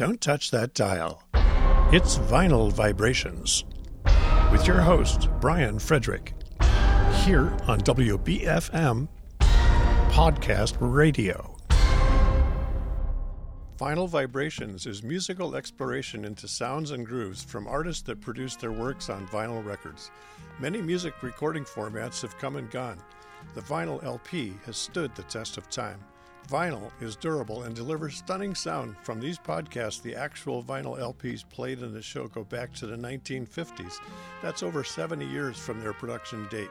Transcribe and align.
Don't 0.00 0.18
touch 0.18 0.50
that 0.50 0.72
dial. 0.72 1.22
It's 1.92 2.16
Vinyl 2.16 2.72
Vibrations 2.72 3.66
with 4.50 4.66
your 4.66 4.80
host, 4.80 5.28
Brian 5.42 5.78
Frederick, 5.78 6.32
here 7.16 7.54
on 7.68 7.82
WBFM 7.82 9.08
Podcast 10.08 10.78
Radio. 10.80 11.54
Vinyl 13.78 14.08
Vibrations 14.08 14.86
is 14.86 15.02
musical 15.02 15.54
exploration 15.54 16.24
into 16.24 16.48
sounds 16.48 16.92
and 16.92 17.04
grooves 17.04 17.44
from 17.44 17.66
artists 17.66 18.02
that 18.04 18.22
produce 18.22 18.56
their 18.56 18.72
works 18.72 19.10
on 19.10 19.28
vinyl 19.28 19.62
records. 19.62 20.10
Many 20.60 20.80
music 20.80 21.22
recording 21.22 21.64
formats 21.64 22.22
have 22.22 22.38
come 22.38 22.56
and 22.56 22.70
gone. 22.70 23.02
The 23.54 23.60
vinyl 23.60 24.02
LP 24.02 24.54
has 24.64 24.78
stood 24.78 25.14
the 25.14 25.24
test 25.24 25.58
of 25.58 25.68
time. 25.68 26.00
Vinyl 26.48 26.90
is 27.00 27.16
durable 27.16 27.62
and 27.62 27.74
delivers 27.74 28.16
stunning 28.16 28.54
sound. 28.54 28.96
From 29.02 29.20
these 29.20 29.38
podcasts, 29.38 30.02
the 30.02 30.16
actual 30.16 30.62
vinyl 30.62 30.98
LPs 30.98 31.48
played 31.48 31.80
in 31.80 31.92
the 31.92 32.02
show 32.02 32.26
go 32.26 32.44
back 32.44 32.72
to 32.74 32.86
the 32.86 32.96
1950s. 32.96 33.98
That's 34.42 34.62
over 34.62 34.82
70 34.82 35.26
years 35.26 35.58
from 35.58 35.80
their 35.80 35.92
production 35.92 36.48
date. 36.50 36.70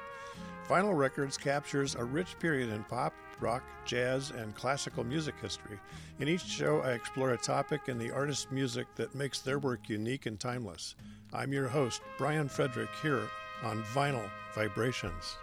Vinyl 0.67 0.97
Records 0.97 1.37
captures 1.37 1.95
a 1.95 2.03
rich 2.03 2.37
period 2.39 2.69
in 2.69 2.83
pop, 2.83 3.13
rock, 3.39 3.63
jazz, 3.85 4.31
and 4.31 4.53
classical 4.53 5.03
music 5.03 5.35
history. 5.41 5.79
In 6.19 6.27
each 6.27 6.45
show, 6.45 6.81
I 6.81 6.91
explore 6.91 7.31
a 7.31 7.37
topic 7.37 7.81
in 7.87 7.97
the 7.97 8.11
artist's 8.11 8.51
music 8.51 8.87
that 8.95 9.15
makes 9.15 9.39
their 9.39 9.59
work 9.59 9.87
unique 9.87 10.25
and 10.25 10.39
timeless. 10.39 10.95
I'm 11.33 11.53
your 11.53 11.67
host, 11.67 12.01
Brian 12.17 12.49
Frederick, 12.49 12.89
here 13.01 13.23
on 13.63 13.83
Vinyl 13.83 14.29
Vibrations. 14.53 15.37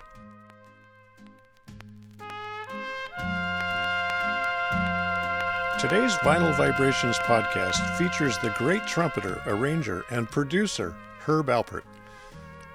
Today's 5.79 6.15
Vinyl 6.17 6.57
Vibrations 6.57 7.19
podcast 7.19 7.99
features 7.99 8.39
the 8.39 8.55
great 8.57 8.87
trumpeter, 8.87 9.43
arranger, 9.45 10.07
and 10.11 10.27
producer 10.27 10.97
Herb 11.21 11.49
Alpert. 11.49 11.83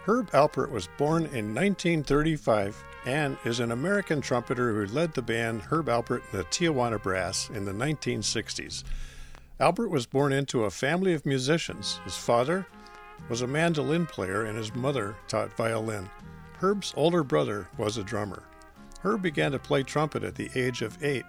Herb 0.05 0.30
Alpert 0.30 0.69
was 0.69 0.88
born 0.99 1.23
in 1.23 1.55
1935 1.55 2.83
and 3.08 3.38
is 3.43 3.59
an 3.59 3.71
American 3.71 4.21
trumpeter 4.21 4.71
who 4.71 4.93
led 4.93 5.16
the 5.16 5.21
band 5.23 5.63
Herb 5.63 5.88
Alpert 5.88 6.21
and 6.31 6.41
the 6.41 6.43
Tijuana 6.45 7.02
Brass 7.02 7.49
in 7.49 7.66
the 7.66 7.71
1960s. 7.71 8.83
Alpert 9.59 9.89
was 9.89 10.05
born 10.05 10.31
into 10.31 10.65
a 10.65 10.69
family 10.69 11.13
of 11.13 11.25
musicians. 11.25 11.99
His 12.03 12.15
father 12.15 12.67
was 13.30 13.41
a 13.41 13.47
mandolin 13.47 14.05
player 14.05 14.45
and 14.45 14.55
his 14.55 14.75
mother 14.75 15.15
taught 15.27 15.58
violin. 15.58 16.08
Herb's 16.59 16.93
older 16.95 17.23
brother 17.23 17.67
was 17.80 17.97
a 17.97 18.03
drummer. 18.03 18.43
Herb 18.99 19.23
began 19.23 19.53
to 19.53 19.59
play 19.59 19.81
trumpet 19.81 20.23
at 20.23 20.36
the 20.36 20.52
age 20.53 20.83
of 20.83 21.03
eight, 21.03 21.25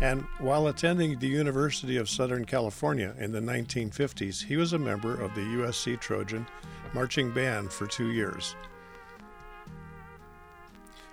and 0.00 0.22
while 0.38 0.66
attending 0.66 1.18
the 1.18 1.26
University 1.26 1.96
of 1.96 2.10
Southern 2.10 2.44
California 2.44 3.14
in 3.18 3.32
the 3.32 3.40
1950s, 3.40 4.44
he 4.44 4.56
was 4.56 4.72
a 4.72 4.78
member 4.78 5.18
of 5.20 5.34
the 5.34 5.40
USC 5.40 5.98
Trojan 6.00 6.46
marching 6.92 7.32
band 7.32 7.72
for 7.72 7.86
two 7.86 8.10
years. 8.10 8.54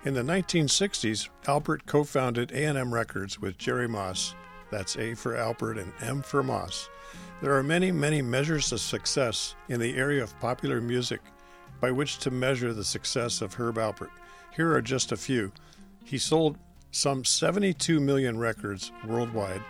In 0.04 0.12
the 0.12 0.22
1960s, 0.22 1.30
Alpert 1.44 1.86
co-founded 1.86 2.52
A&M 2.52 2.92
Records 2.92 3.40
with 3.40 3.56
Jerry 3.56 3.88
Moss. 3.88 4.34
That's 4.70 4.96
A 4.98 5.14
for 5.14 5.34
Alpert 5.34 5.80
and 5.80 5.92
M 6.02 6.20
for 6.20 6.42
Moss. 6.42 6.90
There 7.40 7.56
are 7.56 7.62
many, 7.62 7.90
many 7.90 8.20
measures 8.20 8.70
of 8.70 8.80
success 8.80 9.54
in 9.68 9.80
the 9.80 9.96
area 9.96 10.22
of 10.22 10.38
popular 10.40 10.82
music 10.82 11.20
by 11.80 11.90
which 11.90 12.18
to 12.18 12.30
measure 12.30 12.74
the 12.74 12.84
success 12.84 13.40
of 13.40 13.54
Herb 13.54 13.76
Alpert. 13.76 14.10
Here 14.54 14.72
are 14.74 14.82
just 14.82 15.10
a 15.10 15.16
few. 15.16 15.52
He 16.04 16.18
sold 16.18 16.58
some 16.94 17.24
72 17.24 17.98
million 17.98 18.38
records 18.38 18.92
worldwide, 19.04 19.60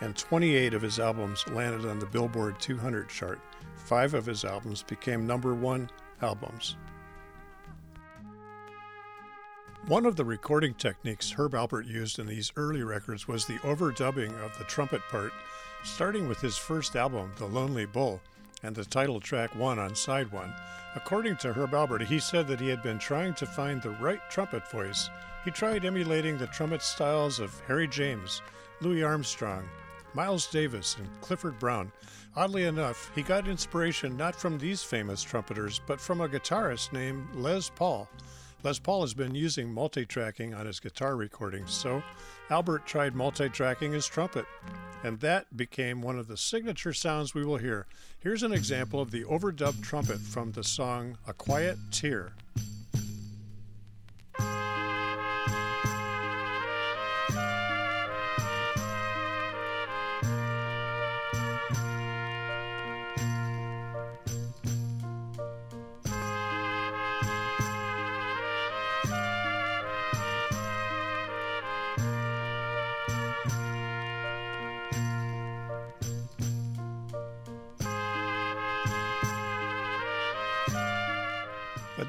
and 0.00 0.16
28 0.16 0.74
of 0.74 0.82
his 0.82 0.98
albums 0.98 1.46
landed 1.52 1.88
on 1.88 2.00
the 2.00 2.06
Billboard 2.06 2.58
200 2.58 3.08
chart. 3.08 3.38
Five 3.76 4.12
of 4.14 4.26
his 4.26 4.44
albums 4.44 4.82
became 4.82 5.24
number 5.24 5.54
one 5.54 5.88
albums. 6.20 6.76
One 9.86 10.04
of 10.04 10.16
the 10.16 10.24
recording 10.24 10.74
techniques 10.74 11.30
Herb 11.30 11.52
Alpert 11.52 11.86
used 11.86 12.18
in 12.18 12.26
these 12.26 12.50
early 12.56 12.82
records 12.82 13.28
was 13.28 13.46
the 13.46 13.58
overdubbing 13.58 14.32
of 14.44 14.58
the 14.58 14.64
trumpet 14.64 15.02
part, 15.10 15.32
starting 15.84 16.26
with 16.26 16.40
his 16.40 16.56
first 16.56 16.96
album, 16.96 17.30
The 17.38 17.46
Lonely 17.46 17.86
Bull, 17.86 18.20
and 18.64 18.74
the 18.74 18.84
title 18.84 19.20
track 19.20 19.54
one 19.54 19.78
on 19.78 19.94
side 19.94 20.32
one. 20.32 20.52
According 20.96 21.36
to 21.36 21.52
Herb 21.52 21.70
Alpert, 21.70 22.06
he 22.06 22.18
said 22.18 22.48
that 22.48 22.60
he 22.60 22.68
had 22.68 22.82
been 22.82 22.98
trying 22.98 23.34
to 23.34 23.46
find 23.46 23.80
the 23.80 23.90
right 23.90 24.20
trumpet 24.28 24.68
voice. 24.72 25.08
He 25.44 25.50
tried 25.50 25.84
emulating 25.84 26.38
the 26.38 26.46
trumpet 26.46 26.82
styles 26.82 27.38
of 27.38 27.60
Harry 27.66 27.86
James, 27.86 28.40
Louis 28.80 29.02
Armstrong, 29.02 29.68
Miles 30.14 30.46
Davis, 30.46 30.96
and 30.98 31.20
Clifford 31.20 31.58
Brown. 31.58 31.92
Oddly 32.34 32.64
enough, 32.64 33.10
he 33.14 33.22
got 33.22 33.46
inspiration 33.46 34.16
not 34.16 34.34
from 34.34 34.56
these 34.56 34.82
famous 34.82 35.22
trumpeters, 35.22 35.80
but 35.86 36.00
from 36.00 36.22
a 36.22 36.28
guitarist 36.28 36.94
named 36.94 37.26
Les 37.34 37.68
Paul. 37.68 38.08
Les 38.62 38.78
Paul 38.78 39.02
has 39.02 39.12
been 39.12 39.34
using 39.34 39.70
multi 39.70 40.06
tracking 40.06 40.54
on 40.54 40.64
his 40.64 40.80
guitar 40.80 41.14
recordings, 41.14 41.72
so 41.72 42.02
Alpert 42.48 42.86
tried 42.86 43.14
multi 43.14 43.50
tracking 43.50 43.92
his 43.92 44.06
trumpet, 44.06 44.46
and 45.02 45.20
that 45.20 45.54
became 45.54 46.00
one 46.00 46.18
of 46.18 46.26
the 46.26 46.38
signature 46.38 46.94
sounds 46.94 47.34
we 47.34 47.44
will 47.44 47.58
hear. 47.58 47.86
Here's 48.18 48.42
an 48.42 48.52
example 48.54 48.98
of 48.98 49.10
the 49.10 49.24
overdubbed 49.24 49.82
trumpet 49.82 50.20
from 50.20 50.52
the 50.52 50.64
song 50.64 51.18
A 51.26 51.34
Quiet 51.34 51.76
Tear. 51.90 52.32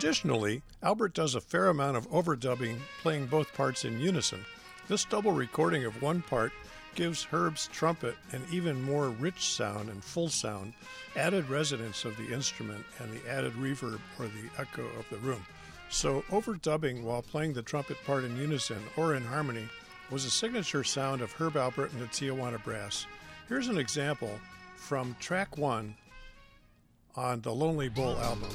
Additionally, 0.05 0.61
Alpert 0.83 1.15
does 1.15 1.33
a 1.33 1.41
fair 1.41 1.69
amount 1.69 1.97
of 1.97 2.07
overdubbing, 2.11 2.77
playing 3.01 3.25
both 3.25 3.51
parts 3.55 3.85
in 3.85 3.99
unison. 3.99 4.45
This 4.87 5.03
double 5.03 5.31
recording 5.31 5.83
of 5.83 5.99
one 5.99 6.21
part 6.21 6.51
gives 6.93 7.23
Herb's 7.23 7.67
trumpet 7.73 8.15
an 8.31 8.43
even 8.51 8.83
more 8.83 9.09
rich 9.09 9.49
sound 9.49 9.89
and 9.89 10.03
full 10.03 10.29
sound, 10.29 10.73
added 11.15 11.49
resonance 11.49 12.05
of 12.05 12.15
the 12.17 12.31
instrument, 12.31 12.85
and 12.99 13.11
the 13.11 13.27
added 13.27 13.53
reverb 13.53 13.99
or 14.19 14.27
the 14.27 14.47
echo 14.59 14.85
of 14.99 15.09
the 15.09 15.17
room. 15.17 15.43
So, 15.89 16.21
overdubbing 16.29 17.01
while 17.01 17.23
playing 17.23 17.53
the 17.53 17.63
trumpet 17.63 17.97
part 18.05 18.25
in 18.25 18.37
unison 18.37 18.83
or 18.97 19.15
in 19.15 19.23
harmony 19.23 19.67
was 20.11 20.23
a 20.23 20.29
signature 20.29 20.83
sound 20.83 21.21
of 21.21 21.31
Herb 21.31 21.53
Alpert 21.53 21.91
and 21.93 22.01
the 22.01 22.05
Tijuana 22.05 22.63
Brass. 22.63 23.07
Here's 23.49 23.69
an 23.69 23.79
example 23.79 24.39
from 24.75 25.15
track 25.19 25.57
one 25.57 25.95
on 27.15 27.41
the 27.41 27.51
Lonely 27.51 27.89
Bull 27.89 28.19
album. 28.19 28.51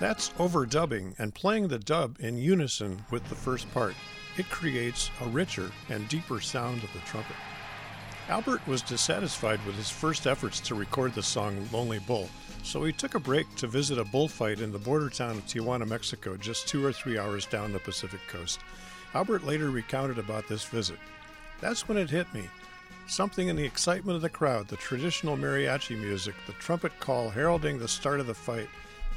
That's 0.00 0.28
overdubbing 0.30 1.14
and 1.18 1.34
playing 1.34 1.68
the 1.68 1.78
dub 1.78 2.18
in 2.20 2.36
unison 2.36 3.04
with 3.10 3.28
the 3.28 3.34
first 3.34 3.72
part. 3.74 3.94
It 4.36 4.48
creates 4.48 5.10
a 5.20 5.28
richer 5.28 5.72
and 5.88 6.08
deeper 6.08 6.40
sound 6.40 6.84
of 6.84 6.92
the 6.92 7.00
trumpet. 7.00 7.34
Alpert 8.28 8.64
was 8.66 8.82
dissatisfied 8.82 9.64
with 9.66 9.74
his 9.74 9.90
first 9.90 10.26
efforts 10.26 10.60
to 10.60 10.74
record 10.74 11.14
the 11.14 11.22
song 11.22 11.66
Lonely 11.72 11.98
Bull, 11.98 12.28
so 12.62 12.84
he 12.84 12.92
took 12.92 13.14
a 13.14 13.20
break 13.20 13.52
to 13.56 13.66
visit 13.66 13.98
a 13.98 14.04
bullfight 14.04 14.60
in 14.60 14.70
the 14.70 14.78
border 14.78 15.08
town 15.08 15.32
of 15.32 15.46
Tijuana, 15.46 15.88
Mexico, 15.88 16.36
just 16.36 16.68
two 16.68 16.84
or 16.84 16.92
three 16.92 17.18
hours 17.18 17.46
down 17.46 17.72
the 17.72 17.78
Pacific 17.78 18.20
coast. 18.28 18.60
Alpert 19.14 19.44
later 19.44 19.70
recounted 19.70 20.18
about 20.18 20.46
this 20.46 20.64
visit. 20.64 20.98
That's 21.60 21.88
when 21.88 21.98
it 21.98 22.10
hit 22.10 22.32
me. 22.32 22.44
Something 23.08 23.48
in 23.48 23.56
the 23.56 23.64
excitement 23.64 24.16
of 24.16 24.22
the 24.22 24.28
crowd, 24.28 24.68
the 24.68 24.76
traditional 24.76 25.36
mariachi 25.36 25.98
music, 25.98 26.34
the 26.46 26.52
trumpet 26.52 26.92
call 27.00 27.30
heralding 27.30 27.78
the 27.78 27.88
start 27.88 28.20
of 28.20 28.26
the 28.26 28.34
fight, 28.34 28.68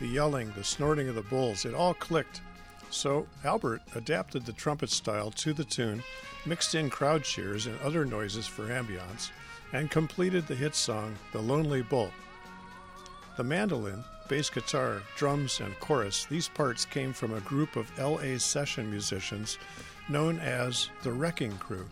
the 0.02 0.08
yelling, 0.08 0.52
the 0.58 0.64
snorting 0.64 1.08
of 1.08 1.16
the 1.16 1.22
bulls, 1.22 1.64
it 1.64 1.76
all 1.76 1.94
clicked. 1.94 2.42
So 2.90 3.28
Alpert 3.44 3.80
adapted 3.96 4.46
the 4.46 4.52
trumpet 4.52 4.90
style 4.90 5.30
to 5.32 5.54
the 5.54 5.64
tune, 5.64 6.04
mixed 6.46 6.74
in 6.74 6.90
crowd 6.90 7.24
cheers 7.24 7.68
and 7.68 7.80
other 7.82 8.04
noises 8.04 8.48
for 8.48 8.64
ambiance, 8.64 9.30
and 9.72 9.92
completed 9.92 10.48
the 10.48 10.56
hit 10.56 10.74
song 10.74 11.16
The 11.32 11.40
Lonely 11.40 11.84
Bull. 11.84 12.12
The 13.38 13.44
mandolin, 13.44 14.04
bass 14.28 14.50
guitar, 14.50 15.04
drums, 15.16 15.60
and 15.60 15.80
chorus, 15.80 16.26
these 16.26 16.48
parts 16.48 16.84
came 16.84 17.14
from 17.14 17.34
a 17.34 17.42
group 17.42 17.76
of 17.76 17.98
LA 18.00 18.40
session 18.40 18.90
musicians 18.90 19.60
known 20.10 20.40
as 20.40 20.90
the 21.04 21.12
Wrecking 21.12 21.56
Crew. 21.60 21.86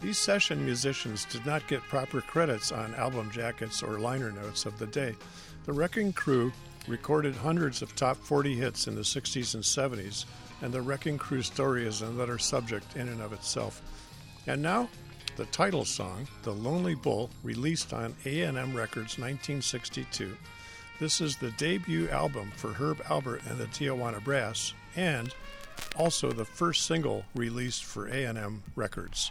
These 0.00 0.18
session 0.18 0.64
musicians 0.64 1.24
did 1.26 1.46
not 1.46 1.66
get 1.68 1.80
proper 1.82 2.20
credits 2.20 2.72
on 2.72 2.94
album 2.96 3.30
jackets 3.30 3.84
or 3.84 4.00
liner 4.00 4.32
notes 4.32 4.66
of 4.66 4.78
the 4.80 4.86
day. 4.86 5.14
The 5.64 5.72
Wrecking 5.72 6.12
Crew 6.12 6.52
recorded 6.88 7.34
hundreds 7.34 7.82
of 7.82 7.94
top 7.94 8.16
40 8.16 8.54
hits 8.54 8.86
in 8.86 8.94
the 8.94 9.02
60s 9.02 9.54
and 9.54 9.62
70s, 9.62 10.24
and 10.62 10.72
the 10.72 10.80
Wrecking 10.80 11.18
Crew 11.18 11.42
story 11.42 11.86
is 11.86 12.02
another 12.02 12.38
subject 12.38 12.96
in 12.96 13.08
and 13.08 13.20
of 13.20 13.32
itself. 13.32 13.82
And 14.46 14.62
now, 14.62 14.88
the 15.36 15.46
title 15.46 15.84
song, 15.84 16.26
The 16.44 16.52
Lonely 16.52 16.94
Bull, 16.94 17.30
released 17.42 17.92
on 17.92 18.14
A&M 18.24 18.74
Records 18.74 19.18
1962. 19.18 20.36
This 20.98 21.20
is 21.20 21.36
the 21.36 21.50
debut 21.52 22.08
album 22.08 22.50
for 22.56 22.72
Herb 22.72 23.02
Alpert 23.04 23.44
and 23.50 23.58
the 23.58 23.66
Tijuana 23.66 24.24
Brass, 24.24 24.72
and 24.94 25.34
also 25.94 26.32
the 26.32 26.44
first 26.44 26.86
single 26.86 27.24
released 27.34 27.84
for 27.84 28.06
A&M 28.08 28.62
Records. 28.74 29.30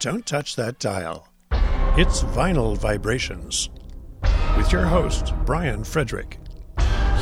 Don't 0.00 0.24
touch 0.24 0.56
that 0.56 0.78
dial. 0.78 1.28
It's 1.98 2.22
Vinyl 2.22 2.74
Vibrations 2.74 3.68
with 4.56 4.72
your 4.72 4.86
host, 4.86 5.34
Brian 5.44 5.84
Frederick, 5.84 6.38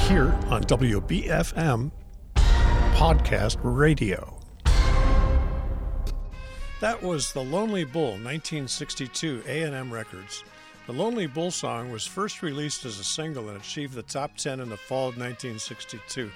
here 0.07 0.33
on 0.47 0.63
WBFM 0.63 1.91
Podcast 2.95 3.57
Radio. 3.65 4.39
That 6.81 7.03
was 7.03 7.33
The 7.33 7.43
Lonely 7.43 7.83
Bull, 7.83 8.11
1962, 8.11 9.43
A&M 9.49 9.93
Records. 9.93 10.45
The 10.87 10.93
Lonely 10.93 11.27
Bull 11.27 11.51
song 11.51 11.91
was 11.91 12.07
first 12.07 12.43
released 12.43 12.85
as 12.85 13.01
a 13.01 13.05
single 13.05 13.49
and 13.49 13.59
achieved 13.59 13.95
the 13.95 14.05
top 14.05 14.37
10 14.37 14.61
in 14.61 14.69
the 14.69 14.77
fall 14.77 15.09
of 15.09 15.19
1962. 15.19 16.31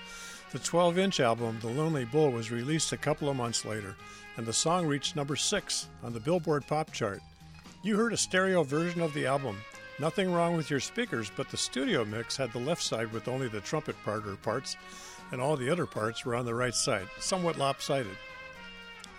The 0.50 0.58
12 0.58 0.98
inch 0.98 1.20
album, 1.20 1.58
The 1.60 1.68
Lonely 1.68 2.04
Bull, 2.04 2.32
was 2.32 2.50
released 2.50 2.92
a 2.92 2.96
couple 2.96 3.28
of 3.28 3.36
months 3.36 3.64
later 3.64 3.94
and 4.36 4.46
the 4.46 4.52
song 4.52 4.86
reached 4.86 5.16
number 5.16 5.36
six 5.36 5.88
on 6.02 6.12
the 6.12 6.20
Billboard 6.20 6.66
Pop 6.66 6.92
chart. 6.92 7.20
You 7.82 7.96
heard 7.96 8.12
a 8.12 8.16
stereo 8.16 8.62
version 8.62 9.00
of 9.00 9.12
the 9.14 9.26
album. 9.26 9.56
Nothing 9.98 10.32
wrong 10.32 10.56
with 10.56 10.70
your 10.70 10.80
speakers, 10.80 11.30
but 11.36 11.50
the 11.50 11.56
studio 11.56 12.04
mix 12.04 12.36
had 12.36 12.52
the 12.52 12.58
left 12.58 12.82
side 12.82 13.12
with 13.12 13.28
only 13.28 13.48
the 13.48 13.60
trumpet 13.60 13.96
part 14.04 14.26
or 14.26 14.36
parts, 14.36 14.76
and 15.30 15.40
all 15.40 15.56
the 15.56 15.70
other 15.70 15.86
parts 15.86 16.24
were 16.24 16.34
on 16.34 16.46
the 16.46 16.54
right 16.54 16.74
side, 16.74 17.06
somewhat 17.18 17.58
lopsided. 17.58 18.16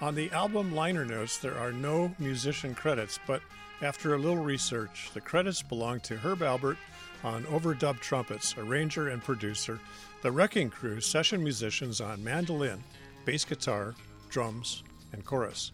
On 0.02 0.16
the 0.16 0.32
album 0.32 0.74
liner 0.74 1.06
notes, 1.06 1.38
there 1.38 1.58
are 1.58 1.72
no 1.72 2.14
musician 2.20 2.74
credits, 2.76 3.20
but 3.28 3.42
after 3.82 4.14
a 4.14 4.18
little 4.18 4.44
research, 4.44 5.12
the 5.14 5.22
credits 5.22 5.62
belong 5.62 6.00
to 6.02 6.18
Herb 6.18 6.40
Alpert 6.40 6.78
on 7.24 7.44
overdub 7.46 8.00
trumpets, 8.00 8.58
arranger 8.58 9.10
and 9.10 9.24
producer, 9.24 9.80
the 10.22 10.32
Wrecking 10.32 10.70
Crew 10.70 11.00
session 11.02 11.44
musicians 11.44 12.02
on 12.02 12.24
mandolin, 12.24 12.84
bass 13.26 13.46
guitar, 13.46 13.96
drums, 14.30 14.84
and 15.14 15.24
chorus. 15.24 15.72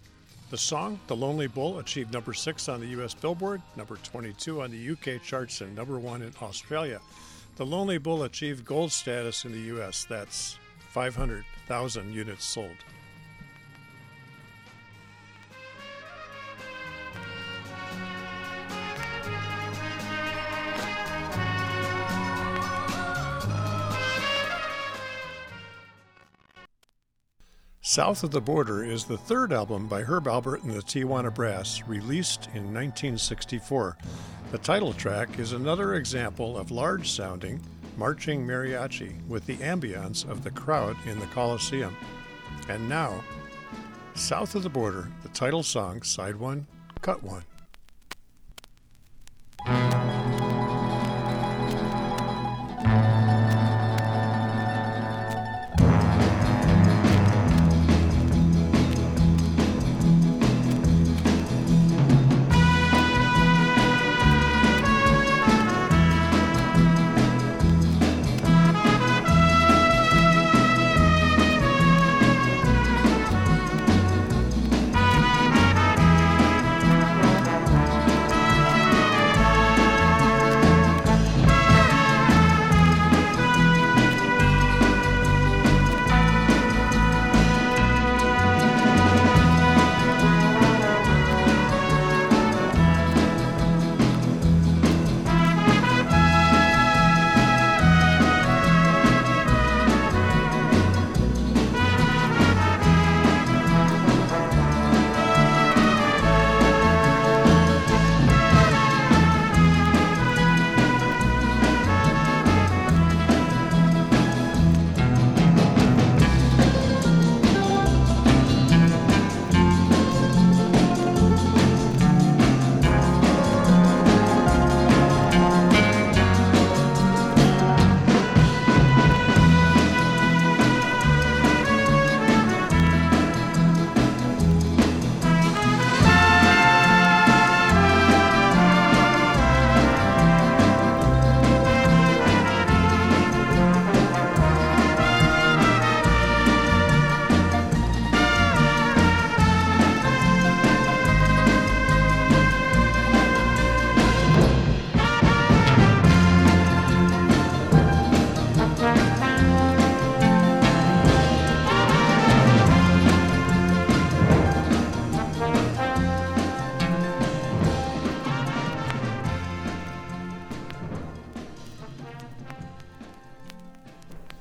The 0.51 0.57
song, 0.57 0.99
The 1.07 1.15
Lonely 1.15 1.47
Bull, 1.47 1.79
achieved 1.79 2.13
number 2.13 2.33
6 2.33 2.69
on 2.69 2.79
the 2.79 2.87
US 2.99 3.13
Billboard, 3.13 3.61
number 3.75 3.97
22 3.97 4.61
on 4.61 4.71
the 4.71 4.91
UK 4.91 5.21
charts, 5.23 5.61
and 5.61 5.75
number 5.75 5.99
1 5.99 6.21
in 6.21 6.33
Australia. 6.41 6.99
The 7.55 7.65
Lonely 7.65 7.97
Bull 7.97 8.23
achieved 8.23 8.65
gold 8.65 8.91
status 8.91 9.45
in 9.45 9.51
the 9.51 9.75
US. 9.75 10.05
That's 10.05 10.57
500,000 10.91 12.13
units 12.13 12.45
sold. 12.45 12.77
South 27.89 28.23
of 28.23 28.29
the 28.29 28.39
Border 28.39 28.83
is 28.83 29.05
the 29.05 29.17
third 29.17 29.51
album 29.51 29.87
by 29.87 30.03
Herb 30.03 30.25
Alpert 30.25 30.61
and 30.61 30.71
the 30.71 30.83
Tijuana 30.83 31.33
Brass, 31.33 31.81
released 31.87 32.45
in 32.53 32.71
1964. 32.71 33.97
The 34.51 34.59
title 34.59 34.93
track 34.93 35.39
is 35.39 35.53
another 35.53 35.95
example 35.95 36.55
of 36.55 36.69
large 36.69 37.09
sounding, 37.09 37.59
marching 37.97 38.45
mariachi 38.45 39.27
with 39.27 39.47
the 39.47 39.57
ambience 39.57 40.23
of 40.29 40.43
the 40.43 40.51
crowd 40.51 40.97
in 41.07 41.19
the 41.19 41.25
Coliseum. 41.25 41.97
And 42.69 42.87
now, 42.87 43.23
South 44.13 44.53
of 44.53 44.61
the 44.61 44.69
Border, 44.69 45.09
the 45.23 45.29
title 45.29 45.63
song, 45.63 46.03
Side 46.03 46.35
1, 46.35 46.67
Cut 47.01 47.23
1. 49.65 50.08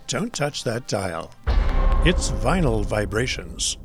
Don't 0.09 0.33
touch 0.33 0.65
that 0.65 0.89
dial. 0.89 1.31
It's 2.07 2.31
Vinyl 2.31 2.83
Vibrations 2.83 3.77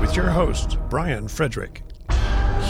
with 0.00 0.16
your 0.16 0.30
host, 0.30 0.78
Brian 0.88 1.28
Frederick, 1.28 1.82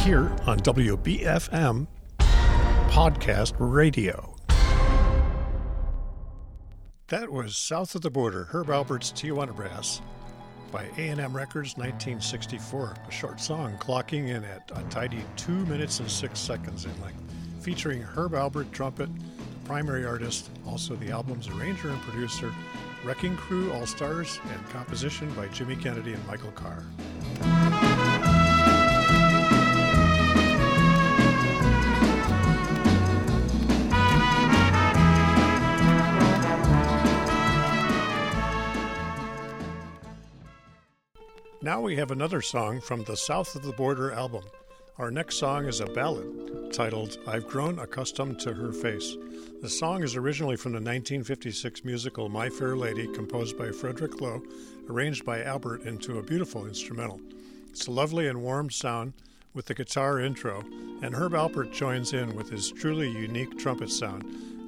here 0.02 0.34
on 0.44 0.58
WBFM 0.58 1.86
Podcast 2.18 3.54
Radio. 3.60 4.34
That 7.06 7.30
was 7.30 7.56
South 7.56 7.94
of 7.94 8.02
the 8.02 8.10
Border, 8.10 8.48
Herb 8.50 8.66
Alpert's 8.66 9.12
Tijuana 9.12 9.54
Brass 9.54 10.02
by 10.72 10.86
A&M 10.98 11.32
Records 11.32 11.76
1964, 11.76 12.96
a 13.06 13.12
short 13.12 13.40
song 13.40 13.78
clocking 13.78 14.30
in 14.30 14.42
at 14.42 14.68
a 14.74 14.82
tidy 14.90 15.22
2 15.36 15.52
minutes 15.66 16.00
and 16.00 16.10
6 16.10 16.40
seconds 16.40 16.86
in 16.86 17.00
length, 17.00 17.22
featuring 17.60 18.02
Herb 18.02 18.32
Alpert 18.32 18.72
trumpet, 18.72 19.10
primary 19.64 20.04
artist, 20.04 20.50
also 20.66 20.94
the 20.96 21.10
album's 21.10 21.48
arranger 21.48 21.88
and 21.90 22.00
producer, 22.02 22.52
Wrecking 23.04 23.36
Crew 23.36 23.72
All 23.72 23.86
Stars, 23.86 24.40
and 24.52 24.68
composition 24.70 25.32
by 25.34 25.48
Jimmy 25.48 25.76
Kennedy 25.76 26.12
and 26.12 26.26
Michael 26.26 26.52
Carr. 26.52 26.82
Now 41.62 41.80
we 41.80 41.96
have 41.96 42.10
another 42.10 42.42
song 42.42 42.82
from 42.82 43.04
the 43.04 43.16
South 43.16 43.54
of 43.56 43.62
the 43.62 43.72
Border 43.72 44.12
album. 44.12 44.44
Our 44.98 45.10
next 45.10 45.36
song 45.36 45.64
is 45.64 45.80
a 45.80 45.86
ballad 45.86 46.63
titled 46.74 47.18
I've 47.28 47.46
Grown 47.46 47.78
Accustomed 47.78 48.40
to 48.40 48.52
Her 48.52 48.72
Face. 48.72 49.16
The 49.62 49.68
song 49.68 50.02
is 50.02 50.16
originally 50.16 50.56
from 50.56 50.72
the 50.72 50.78
1956 50.78 51.84
musical 51.84 52.28
My 52.28 52.48
Fair 52.48 52.76
Lady, 52.76 53.06
composed 53.06 53.56
by 53.56 53.70
Frederick 53.70 54.20
Loewe, 54.20 54.42
arranged 54.90 55.24
by 55.24 55.38
Alpert 55.38 55.86
into 55.86 56.18
a 56.18 56.22
beautiful 56.22 56.66
instrumental. 56.66 57.20
It's 57.68 57.86
a 57.86 57.92
lovely 57.92 58.26
and 58.26 58.42
warm 58.42 58.70
sound 58.70 59.12
with 59.54 59.66
the 59.66 59.74
guitar 59.74 60.18
intro, 60.18 60.64
and 61.00 61.14
Herb 61.14 61.34
Alpert 61.34 61.72
joins 61.72 62.12
in 62.12 62.34
with 62.34 62.50
his 62.50 62.72
truly 62.72 63.08
unique 63.08 63.56
trumpet 63.56 63.90
sound, 63.90 64.24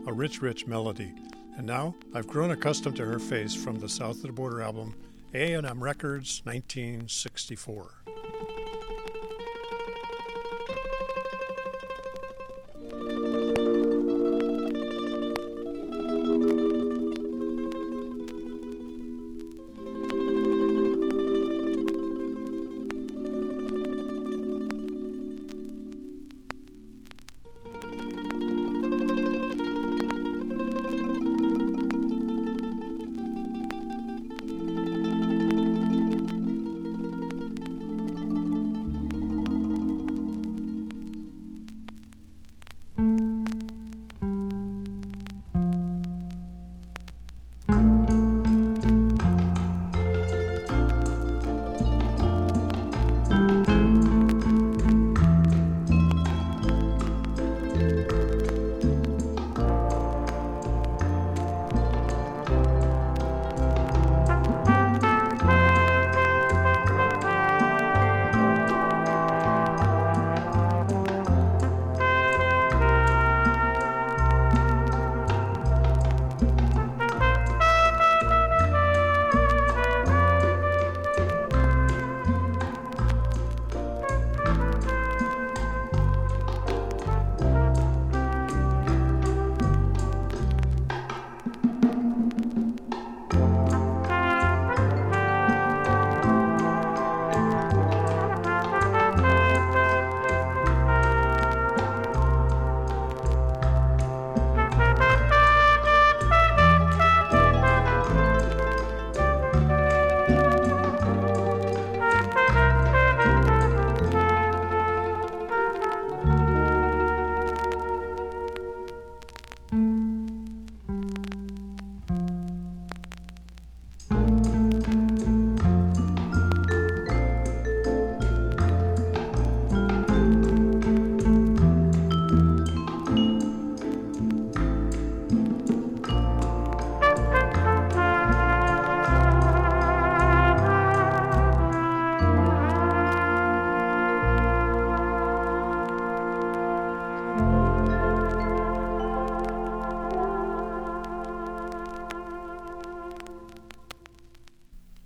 a 0.07 0.13
rich, 0.13 0.41
rich 0.41 0.65
melody. 0.65 1.13
And 1.57 1.67
now 1.67 1.97
I've 2.15 2.29
grown 2.29 2.53
accustomed 2.53 2.99
to 2.99 3.05
her 3.05 3.19
face 3.19 3.53
from 3.53 3.81
the 3.81 3.89
South 3.89 4.19
of 4.19 4.23
the 4.23 4.33
Border 4.33 4.63
album, 4.63 4.95
A&M 5.35 5.83
Records, 5.83 6.41
1964. 6.45 7.95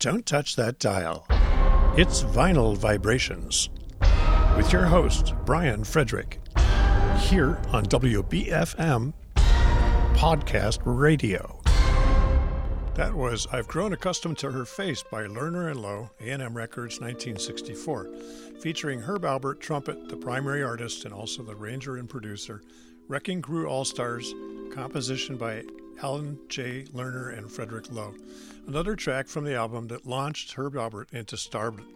Don't 0.00 0.24
touch 0.24 0.56
that 0.56 0.78
dial. 0.78 1.26
It's 1.94 2.22
Vinyl 2.22 2.74
Vibrations 2.74 3.68
with 4.56 4.72
your 4.72 4.86
host, 4.86 5.34
Brian 5.44 5.84
Frederick, 5.84 6.40
here 7.18 7.60
on 7.70 7.84
WBFM 7.84 9.12
Podcast 10.14 10.78
Radio. 10.86 11.60
That 12.94 13.12
was 13.12 13.46
I've 13.52 13.68
Grown 13.68 13.92
Accustomed 13.92 14.38
to 14.38 14.50
Her 14.50 14.64
Face 14.64 15.02
by 15.02 15.24
Lerner 15.24 15.70
and 15.70 15.80
Loewe, 15.80 16.08
A&M 16.22 16.56
Records, 16.56 16.98
1964, 16.98 18.08
featuring 18.58 19.00
Herb 19.00 19.24
Alpert, 19.24 19.60
trumpet, 19.60 20.08
the 20.08 20.16
primary 20.16 20.62
artist 20.62 21.04
and 21.04 21.12
also 21.12 21.42
the 21.42 21.52
arranger 21.52 21.98
and 21.98 22.08
producer, 22.08 22.62
Wrecking 23.06 23.42
Crew 23.42 23.68
All 23.68 23.84
Stars, 23.84 24.32
composition 24.72 25.36
by 25.36 25.62
Alan 26.02 26.38
J. 26.48 26.84
Lerner 26.94 27.36
and 27.36 27.50
Frederick 27.50 27.90
Loewe. 27.90 28.16
Another 28.66 28.96
track 28.96 29.26
from 29.26 29.44
the 29.44 29.54
album 29.54 29.86
that 29.88 30.06
launched 30.06 30.52
Herb 30.52 30.74
Alpert 30.74 31.12
into 31.12 31.36
stardom 31.36 31.86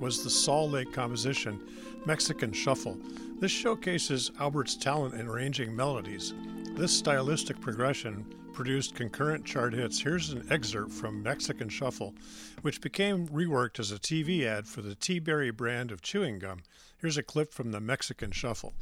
was 0.00 0.24
the 0.24 0.30
Sol 0.30 0.68
Lake 0.68 0.92
composition 0.92 1.60
Mexican 2.04 2.52
Shuffle. 2.52 2.98
This 3.38 3.52
showcases 3.52 4.30
Alpert's 4.38 4.76
talent 4.76 5.14
in 5.14 5.28
arranging 5.28 5.74
melodies. 5.74 6.34
This 6.74 6.92
stylistic 6.92 7.60
progression 7.60 8.26
produced 8.52 8.94
concurrent 8.94 9.44
chart 9.44 9.74
hits. 9.74 10.00
Here's 10.00 10.30
an 10.30 10.46
excerpt 10.50 10.90
from 10.90 11.22
Mexican 11.22 11.68
Shuffle, 11.68 12.14
which 12.62 12.80
became 12.80 13.28
reworked 13.28 13.78
as 13.78 13.92
a 13.92 13.98
TV 13.98 14.44
ad 14.44 14.66
for 14.66 14.82
the 14.82 14.96
Teaberry 14.96 15.54
brand 15.54 15.92
of 15.92 16.02
chewing 16.02 16.38
gum. 16.38 16.62
Here's 16.98 17.18
a 17.18 17.22
clip 17.22 17.52
from 17.52 17.70
the 17.70 17.80
Mexican 17.80 18.32
Shuffle. 18.32 18.72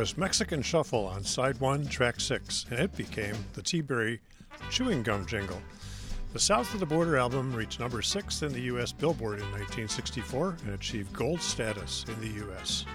Was 0.00 0.16
Mexican 0.16 0.62
Shuffle 0.62 1.08
on 1.08 1.22
side 1.22 1.60
one, 1.60 1.86
track 1.86 2.20
six, 2.20 2.64
and 2.70 2.80
it 2.80 2.96
became 2.96 3.34
the 3.52 3.60
Teaberry 3.60 4.18
chewing 4.70 5.02
gum 5.02 5.26
jingle. 5.26 5.60
The 6.32 6.38
South 6.38 6.72
of 6.72 6.80
the 6.80 6.86
Border 6.86 7.18
album 7.18 7.52
reached 7.52 7.80
number 7.80 8.00
six 8.00 8.40
in 8.40 8.50
the 8.50 8.62
U.S. 8.62 8.92
Billboard 8.92 9.40
in 9.40 9.44
1964 9.50 10.56
and 10.64 10.72
achieved 10.72 11.12
gold 11.12 11.42
status 11.42 12.06
in 12.08 12.18
the 12.18 12.34
U.S. 12.46 12.86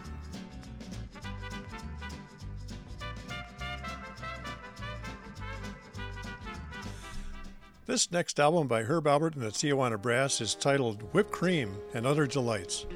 This 7.86 8.12
next 8.12 8.40
album 8.40 8.68
by 8.68 8.82
Herb 8.82 9.04
Alpert 9.04 9.36
and 9.36 9.44
the 9.44 9.52
Tijuana 9.52 10.02
Brass 10.02 10.42
is 10.42 10.56
titled 10.56 11.04
Whipped 11.14 11.32
Cream 11.32 11.78
and 11.94 12.08
Other 12.08 12.26
Delights. 12.26 12.88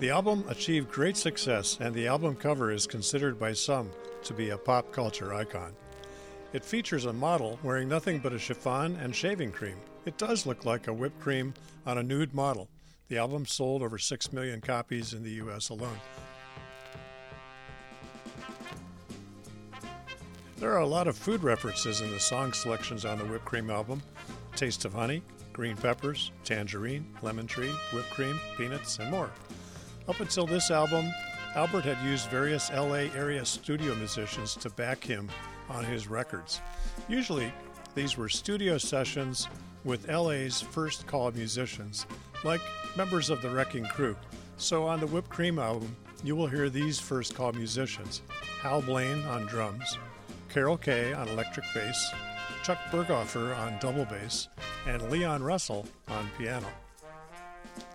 The 0.00 0.08
album 0.08 0.46
achieved 0.48 0.90
great 0.90 1.18
success, 1.18 1.76
and 1.78 1.94
the 1.94 2.06
album 2.06 2.34
cover 2.34 2.72
is 2.72 2.86
considered 2.86 3.38
by 3.38 3.52
some 3.52 3.90
to 4.22 4.32
be 4.32 4.48
a 4.48 4.56
pop 4.56 4.92
culture 4.92 5.34
icon. 5.34 5.74
It 6.54 6.64
features 6.64 7.04
a 7.04 7.12
model 7.12 7.58
wearing 7.62 7.86
nothing 7.86 8.18
but 8.18 8.32
a 8.32 8.38
chiffon 8.38 8.96
and 8.96 9.14
shaving 9.14 9.52
cream. 9.52 9.76
It 10.06 10.16
does 10.16 10.46
look 10.46 10.64
like 10.64 10.88
a 10.88 10.92
whipped 10.94 11.20
cream 11.20 11.52
on 11.84 11.98
a 11.98 12.02
nude 12.02 12.32
model. 12.32 12.70
The 13.08 13.18
album 13.18 13.44
sold 13.44 13.82
over 13.82 13.98
6 13.98 14.32
million 14.32 14.62
copies 14.62 15.12
in 15.12 15.22
the 15.22 15.32
US 15.32 15.68
alone. 15.68 16.00
There 20.56 20.72
are 20.72 20.80
a 20.80 20.86
lot 20.86 21.08
of 21.08 21.18
food 21.18 21.42
references 21.42 22.00
in 22.00 22.10
the 22.10 22.20
song 22.20 22.54
selections 22.54 23.04
on 23.04 23.18
the 23.18 23.26
Whipped 23.26 23.44
Cream 23.44 23.68
album 23.68 24.02
Taste 24.56 24.86
of 24.86 24.94
Honey, 24.94 25.22
Green 25.52 25.76
Peppers, 25.76 26.32
Tangerine, 26.42 27.06
Lemon 27.20 27.46
Tree, 27.46 27.72
Whipped 27.92 28.10
Cream, 28.10 28.40
Peanuts, 28.56 28.98
and 28.98 29.10
more. 29.10 29.30
Up 30.10 30.18
until 30.18 30.44
this 30.44 30.72
album, 30.72 31.14
Alpert 31.54 31.84
had 31.84 32.04
used 32.04 32.28
various 32.30 32.68
LA 32.72 33.06
area 33.14 33.44
studio 33.44 33.94
musicians 33.94 34.56
to 34.56 34.68
back 34.70 35.04
him 35.04 35.30
on 35.68 35.84
his 35.84 36.08
records. 36.08 36.60
Usually, 37.08 37.52
these 37.94 38.16
were 38.16 38.28
studio 38.28 38.76
sessions 38.76 39.46
with 39.84 40.08
LA's 40.08 40.60
first 40.60 41.06
call 41.06 41.30
musicians, 41.30 42.06
like 42.42 42.60
members 42.96 43.30
of 43.30 43.40
the 43.40 43.50
Wrecking 43.50 43.84
Crew. 43.84 44.16
So 44.56 44.84
on 44.84 44.98
the 44.98 45.06
Whipped 45.06 45.30
Cream 45.30 45.60
album, 45.60 45.94
you 46.24 46.34
will 46.34 46.48
hear 46.48 46.68
these 46.68 46.98
first 46.98 47.36
call 47.36 47.52
musicians 47.52 48.22
Hal 48.62 48.82
Blaine 48.82 49.22
on 49.26 49.46
drums, 49.46 49.96
Carol 50.48 50.76
Kaye 50.76 51.12
on 51.12 51.28
electric 51.28 51.66
bass, 51.72 52.12
Chuck 52.64 52.78
Berghofer 52.90 53.56
on 53.56 53.78
double 53.78 54.06
bass, 54.06 54.48
and 54.88 55.08
Leon 55.08 55.40
Russell 55.40 55.86
on 56.08 56.28
piano. 56.36 56.66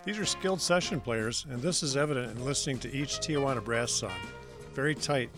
These 0.04 0.18
are 0.18 0.24
skilled 0.24 0.60
session 0.60 1.00
players, 1.00 1.46
and 1.50 1.60
this 1.60 1.82
is 1.82 1.96
evident 1.96 2.36
in 2.36 2.44
listening 2.44 2.78
to 2.78 2.94
each 2.94 3.18
Tijuana 3.18 3.62
Brass 3.62 3.90
song. 3.90 4.12
Very 4.72 4.94
tight, 4.94 5.30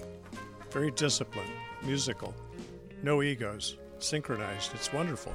very 0.70 0.90
disciplined, 0.90 1.50
musical, 1.82 2.34
no 3.02 3.22
egos, 3.22 3.78
synchronized. 3.98 4.74
It's 4.74 4.92
wonderful. 4.92 5.32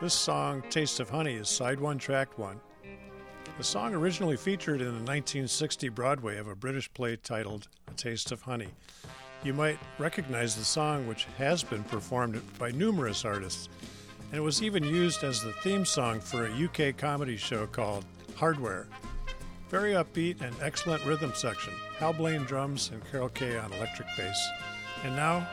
This 0.00 0.14
song, 0.14 0.62
Taste 0.70 1.00
of 1.00 1.10
Honey, 1.10 1.34
is 1.34 1.48
side 1.48 1.80
one, 1.80 1.98
track 1.98 2.38
one. 2.38 2.60
The 3.58 3.64
song 3.64 3.94
originally 3.94 4.36
featured 4.36 4.80
in 4.80 4.86
the 4.86 4.92
1960 4.92 5.88
Broadway 5.90 6.38
of 6.38 6.48
a 6.48 6.54
British 6.54 6.90
play 6.94 7.16
titled 7.16 7.68
A 7.88 7.94
Taste 7.94 8.32
of 8.32 8.42
Honey. 8.42 8.68
You 9.42 9.52
might 9.52 9.78
recognize 9.98 10.56
the 10.56 10.64
song, 10.64 11.06
which 11.06 11.26
has 11.38 11.62
been 11.62 11.84
performed 11.84 12.40
by 12.58 12.70
numerous 12.70 13.24
artists, 13.24 13.68
and 14.30 14.38
it 14.38 14.42
was 14.42 14.62
even 14.62 14.84
used 14.84 15.24
as 15.24 15.42
the 15.42 15.52
theme 15.54 15.84
song 15.84 16.20
for 16.20 16.46
a 16.46 16.64
UK 16.90 16.96
comedy 16.96 17.36
show 17.36 17.66
called 17.66 18.04
Hardware. 18.40 18.86
Very 19.68 19.92
upbeat 19.92 20.40
and 20.40 20.56
excellent 20.62 21.04
rhythm 21.04 21.30
section. 21.34 21.74
Hal 21.98 22.14
Blaine 22.14 22.44
drums 22.44 22.90
and 22.90 23.02
Carol 23.10 23.28
Kaye 23.28 23.58
on 23.58 23.70
electric 23.74 24.08
bass. 24.16 24.48
And 25.04 25.14
now, 25.14 25.46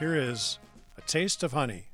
here 0.00 0.16
is 0.16 0.58
A 0.98 1.00
Taste 1.02 1.44
of 1.44 1.52
Honey. 1.52 1.84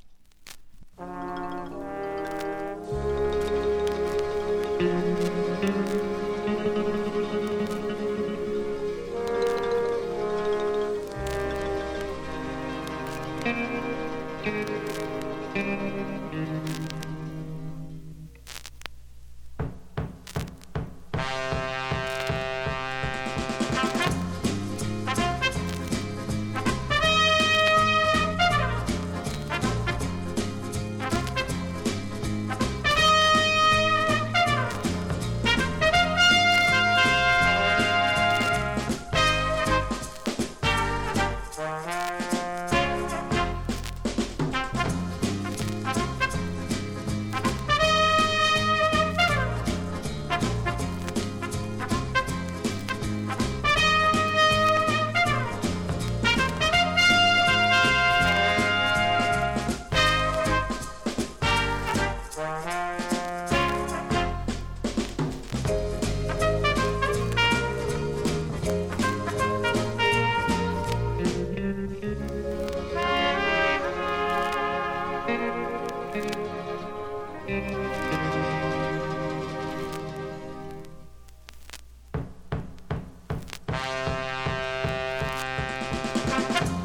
Bye. 86.48 86.80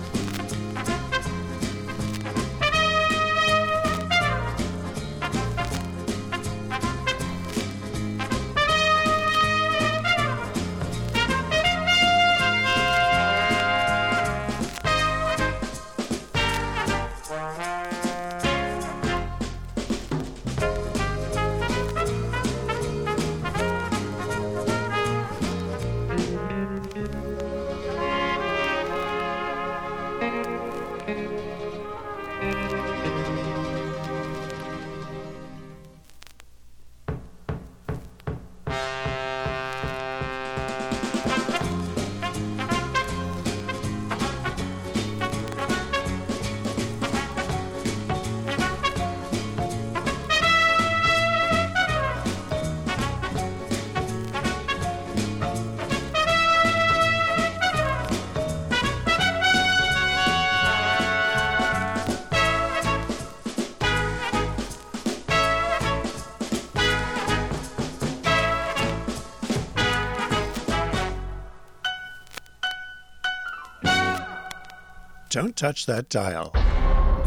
Don't 75.35 75.57
touch 75.57 75.85
that 75.87 76.07
dial. 76.07 76.53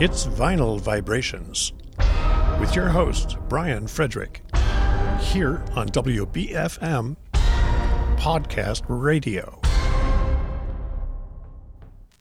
It's 0.01 0.25
Vinyl 0.25 0.81
Vibrations 0.81 1.75
with 2.59 2.75
your 2.75 2.89
host, 2.89 3.37
Brian 3.51 3.87
Frederick, 3.87 4.41
here 5.21 5.63
on 5.77 5.91
WBFM 5.91 7.17
Podcast 8.17 8.85
Radio. 8.89 9.61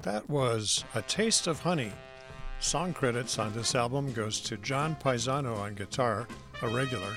That 0.03 0.29
was 0.29 0.83
A 0.93 1.01
Taste 1.03 1.47
of 1.47 1.61
Honey. 1.61 1.93
Song 2.59 2.91
credits 2.91 3.39
on 3.39 3.53
this 3.53 3.73
album 3.73 4.11
goes 4.11 4.41
to 4.41 4.57
John 4.57 4.93
Pisano 5.01 5.57
on 5.57 5.73
guitar, 5.73 6.27
a 6.63 6.67
regular, 6.67 7.15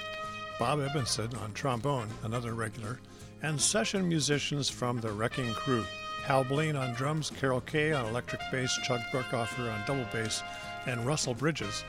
Bob 0.61 0.78
Edmondson 0.78 1.35
on 1.42 1.52
trombone, 1.54 2.06
another 2.22 2.54
regular, 2.54 3.00
and 3.42 3.61
session 3.61 4.09
musicians 4.09 4.68
from 4.70 5.00
the 5.00 5.11
Wrecking 5.11 5.52
Crew. 5.54 5.85
Hal 6.31 6.45
Blaine 6.45 6.77
on 6.77 6.95
drums, 6.95 7.29
Carol 7.29 7.61
Kaye 7.62 7.93
on 7.93 8.07
electric 8.07 8.40
bass, 8.53 8.79
Chuck 8.85 9.01
Berghofer 9.12 9.69
on 9.69 9.85
double 9.85 10.07
bass, 10.12 10.45
and 10.87 11.05
Russell 11.05 11.35
Bridges, 11.35 11.83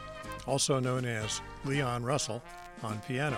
also 0.47 0.79
known 0.79 1.05
as 1.05 1.41
Leon 1.63 2.01
Russell, 2.01 2.41
on 2.81 2.99
piano. 3.01 3.37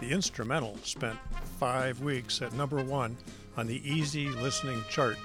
The 0.00 0.08
instrumental 0.08 0.78
spent 0.82 1.18
five 1.58 2.00
weeks 2.00 2.40
at 2.40 2.54
number 2.54 2.82
one 2.82 3.18
on 3.58 3.66
the 3.66 3.86
Easy 3.86 4.30
Listening 4.30 4.82
chart, 4.88 5.18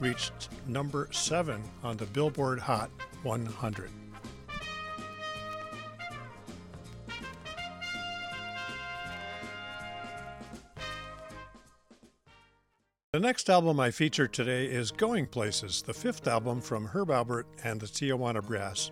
reached 0.00 0.50
number 0.66 1.08
seven 1.12 1.62
on 1.82 1.96
the 1.96 2.04
Billboard 2.04 2.58
Hot 2.58 2.90
100. 3.22 3.88
The 13.14 13.20
next 13.20 13.48
album 13.48 13.80
I 13.80 13.90
feature 13.90 14.28
today 14.28 14.66
is 14.66 14.90
Going 14.90 15.24
Places, 15.24 15.80
the 15.80 15.94
fifth 15.94 16.28
album 16.28 16.60
from 16.60 16.84
Herb 16.84 17.08
Alpert 17.08 17.44
and 17.64 17.80
the 17.80 17.86
Tijuana 17.86 18.46
Brass, 18.46 18.90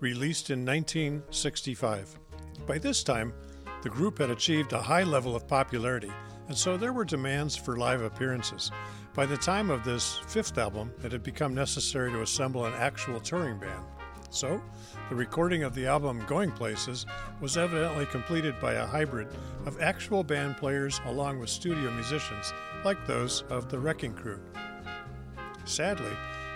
released 0.00 0.48
in 0.48 0.64
1965. 0.64 2.18
By 2.66 2.78
this 2.78 3.04
time, 3.04 3.34
the 3.82 3.90
group 3.90 4.16
had 4.16 4.30
achieved 4.30 4.72
a 4.72 4.80
high 4.80 5.02
level 5.02 5.36
of 5.36 5.46
popularity, 5.46 6.10
and 6.48 6.56
so 6.56 6.78
there 6.78 6.94
were 6.94 7.04
demands 7.04 7.54
for 7.54 7.76
live 7.76 8.00
appearances. 8.00 8.70
By 9.12 9.26
the 9.26 9.36
time 9.36 9.68
of 9.68 9.84
this 9.84 10.20
fifth 10.26 10.56
album, 10.56 10.90
it 11.04 11.12
had 11.12 11.22
become 11.22 11.54
necessary 11.54 12.10
to 12.12 12.22
assemble 12.22 12.64
an 12.64 12.72
actual 12.72 13.20
touring 13.20 13.58
band. 13.58 13.84
So, 14.34 14.60
the 15.10 15.14
recording 15.14 15.62
of 15.62 15.76
the 15.76 15.86
album 15.86 16.20
Going 16.26 16.50
Places 16.50 17.06
was 17.40 17.56
evidently 17.56 18.04
completed 18.06 18.58
by 18.60 18.72
a 18.72 18.84
hybrid 18.84 19.28
of 19.64 19.80
actual 19.80 20.24
band 20.24 20.56
players 20.56 21.00
along 21.06 21.38
with 21.38 21.48
studio 21.48 21.88
musicians, 21.92 22.52
like 22.84 23.06
those 23.06 23.44
of 23.48 23.70
the 23.70 23.78
Wrecking 23.78 24.12
Crew. 24.12 24.40
Sadly, 25.64 26.10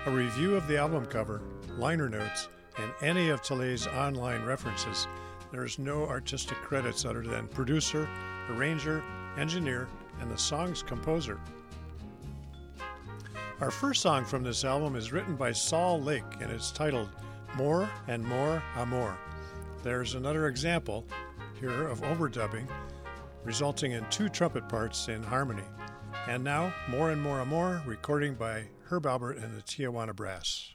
a 0.06 0.10
review 0.10 0.56
of 0.56 0.66
the 0.66 0.76
album 0.76 1.06
cover, 1.06 1.40
liner 1.76 2.08
notes, 2.08 2.48
and 2.78 2.90
any 3.00 3.28
of 3.28 3.42
Tille's 3.42 3.86
online 3.86 4.44
references, 4.44 5.06
there 5.52 5.64
is 5.64 5.78
no 5.78 6.04
artistic 6.04 6.58
credits 6.58 7.04
other 7.04 7.22
than 7.22 7.46
producer, 7.46 8.08
arranger, 8.50 9.04
engineer, 9.36 9.86
and 10.20 10.28
the 10.28 10.36
song's 10.36 10.82
composer. 10.82 11.38
Our 13.60 13.70
first 13.70 14.02
song 14.02 14.24
from 14.24 14.42
this 14.42 14.64
album 14.64 14.96
is 14.96 15.12
written 15.12 15.36
by 15.36 15.52
Sol 15.52 16.02
Lake 16.02 16.24
and 16.40 16.50
it's 16.50 16.72
titled 16.72 17.08
more 17.58 17.90
and 18.06 18.24
More 18.24 18.62
Amor. 18.76 19.18
There's 19.82 20.14
another 20.14 20.46
example 20.46 21.04
here 21.58 21.88
of 21.88 22.00
overdubbing, 22.02 22.68
resulting 23.44 23.92
in 23.92 24.08
two 24.10 24.28
trumpet 24.28 24.68
parts 24.68 25.08
in 25.08 25.24
harmony. 25.24 25.64
And 26.28 26.44
now, 26.44 26.72
More 26.88 27.10
and 27.10 27.20
More 27.20 27.40
Amor, 27.40 27.82
recording 27.84 28.34
by 28.34 28.68
Herb 28.84 29.06
Alpert 29.06 29.42
and 29.42 29.58
the 29.58 29.62
Tijuana 29.62 30.14
Brass. 30.14 30.72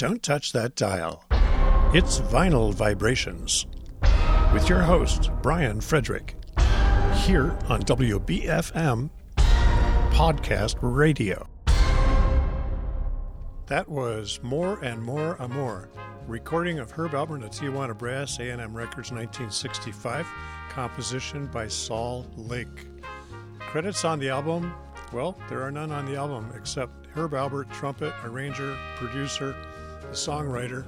Don't 0.00 0.22
touch 0.22 0.52
that 0.52 0.76
dial. 0.76 1.24
It's 1.92 2.20
Vinyl 2.20 2.72
Vibrations 2.72 3.66
with 4.54 4.66
your 4.66 4.80
host, 4.80 5.30
Brian 5.42 5.78
Frederick, 5.78 6.36
here 7.16 7.54
on 7.68 7.82
WBFM 7.82 9.10
Podcast 9.36 10.76
Radio. 10.80 11.46
That 13.66 13.90
was 13.90 14.40
More 14.42 14.82
and 14.82 15.02
More 15.02 15.36
Amor, 15.38 15.90
recording 16.26 16.78
of 16.78 16.90
Herb 16.92 17.10
Alpert 17.10 17.34
and 17.34 17.42
the 17.42 17.48
Tijuana 17.48 17.96
Brass, 17.96 18.38
A&M 18.38 18.74
Records 18.74 19.12
1965, 19.12 20.26
composition 20.70 21.44
by 21.48 21.68
Sol 21.68 22.24
Lake. 22.38 22.86
Credits 23.58 24.06
on 24.06 24.18
the 24.18 24.30
album, 24.30 24.72
well, 25.12 25.36
there 25.50 25.60
are 25.60 25.70
none 25.70 25.92
on 25.92 26.06
the 26.06 26.16
album 26.16 26.50
except 26.56 27.06
Herb 27.14 27.32
Alpert, 27.32 27.70
trumpet, 27.70 28.14
arranger, 28.24 28.78
producer, 28.96 29.54
the 30.10 30.16
songwriter, 30.16 30.84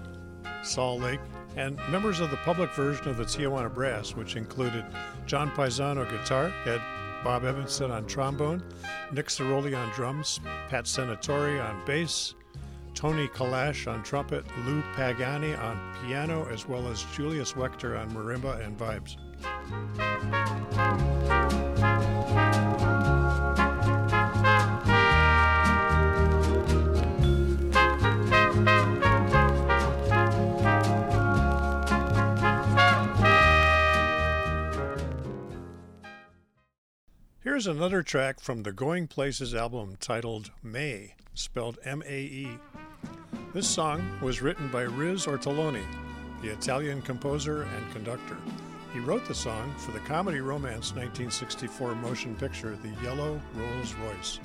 Sol 0.64 0.98
Lake, 0.98 1.20
and 1.56 1.76
members 1.90 2.18
of 2.18 2.30
the 2.30 2.36
public 2.38 2.74
version 2.74 3.08
of 3.08 3.16
the 3.16 3.24
Tijuana 3.24 3.72
Brass, 3.72 4.16
which 4.16 4.36
included 4.36 4.84
John 5.26 5.50
Pisano 5.50 6.08
guitar, 6.10 6.52
Ed 6.66 6.80
Bob 7.22 7.44
Edmondson 7.44 7.92
on 7.92 8.06
trombone, 8.06 8.64
Nick 9.12 9.28
Ceroli 9.28 9.78
on 9.78 9.88
drums, 9.90 10.40
Pat 10.68 10.86
Senatore 10.86 11.64
on 11.64 11.84
bass, 11.86 12.34
Tony 12.94 13.28
Kalash 13.28 13.90
on 13.90 14.02
trumpet, 14.02 14.44
Lou 14.66 14.82
Pagani 14.96 15.54
on 15.54 15.94
piano, 16.04 16.48
as 16.50 16.66
well 16.66 16.88
as 16.88 17.04
Julius 17.14 17.52
Wechter 17.52 17.98
on 17.98 18.10
marimba 18.10 18.64
and 18.64 18.76
vibes. 18.76 19.16
Here's 37.44 37.66
another 37.66 38.04
track 38.04 38.38
from 38.38 38.62
the 38.62 38.70
Going 38.70 39.08
Places 39.08 39.52
album 39.52 39.96
titled 39.98 40.52
May, 40.62 41.16
spelled 41.34 41.76
M 41.84 42.00
A 42.06 42.20
E. 42.20 42.48
This 43.52 43.66
song 43.66 44.16
was 44.22 44.40
written 44.40 44.68
by 44.68 44.82
Riz 44.82 45.26
Ortolani, 45.26 45.82
the 46.40 46.52
Italian 46.52 47.02
composer 47.02 47.62
and 47.62 47.92
conductor. 47.92 48.36
He 48.92 49.00
wrote 49.00 49.26
the 49.26 49.34
song 49.34 49.74
for 49.76 49.90
the 49.90 49.98
comedy 49.98 50.38
romance 50.38 50.92
1964 50.92 51.96
motion 51.96 52.36
picture 52.36 52.78
The 52.80 53.02
Yellow 53.02 53.40
Rolls 53.56 53.94
Royce. 53.94 54.38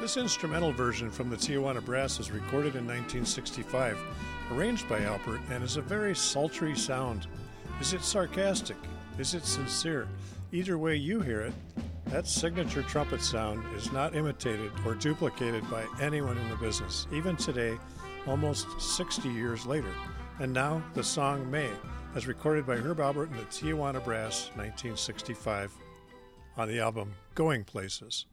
This 0.00 0.16
instrumental 0.16 0.72
version 0.72 1.12
from 1.12 1.30
the 1.30 1.36
Tijuana 1.36 1.84
Brass 1.84 2.18
was 2.18 2.32
recorded 2.32 2.74
in 2.74 2.88
1965, 2.88 3.96
arranged 4.50 4.88
by 4.88 4.98
Alpert, 4.98 5.48
and 5.48 5.62
is 5.62 5.76
a 5.76 5.80
very 5.80 6.16
sultry 6.16 6.74
sound. 6.74 7.28
Is 7.80 7.92
it 7.92 8.02
sarcastic? 8.02 8.76
Is 9.18 9.34
it 9.34 9.44
sincere? 9.44 10.08
Either 10.50 10.78
way 10.78 10.96
you 10.96 11.20
hear 11.20 11.42
it, 11.42 11.52
that 12.06 12.26
signature 12.26 12.82
trumpet 12.82 13.22
sound 13.22 13.62
is 13.76 13.92
not 13.92 14.16
imitated 14.16 14.72
or 14.84 14.94
duplicated 14.94 15.68
by 15.70 15.86
anyone 16.00 16.36
in 16.38 16.48
the 16.48 16.56
business, 16.56 17.06
even 17.12 17.36
today, 17.36 17.78
almost 18.26 18.66
60 18.80 19.28
years 19.28 19.64
later. 19.64 19.92
And 20.40 20.52
now, 20.52 20.82
the 20.94 21.04
song 21.04 21.48
May, 21.50 21.70
as 22.14 22.26
recorded 22.26 22.66
by 22.66 22.76
Herb 22.76 22.98
Alpert 22.98 23.30
and 23.30 23.38
the 23.38 23.44
Tijuana 23.44 24.02
Brass, 24.02 24.50
1965, 24.56 25.72
on 26.56 26.68
the 26.68 26.80
album 26.80 27.14
Going 27.34 27.62
Places. 27.62 28.26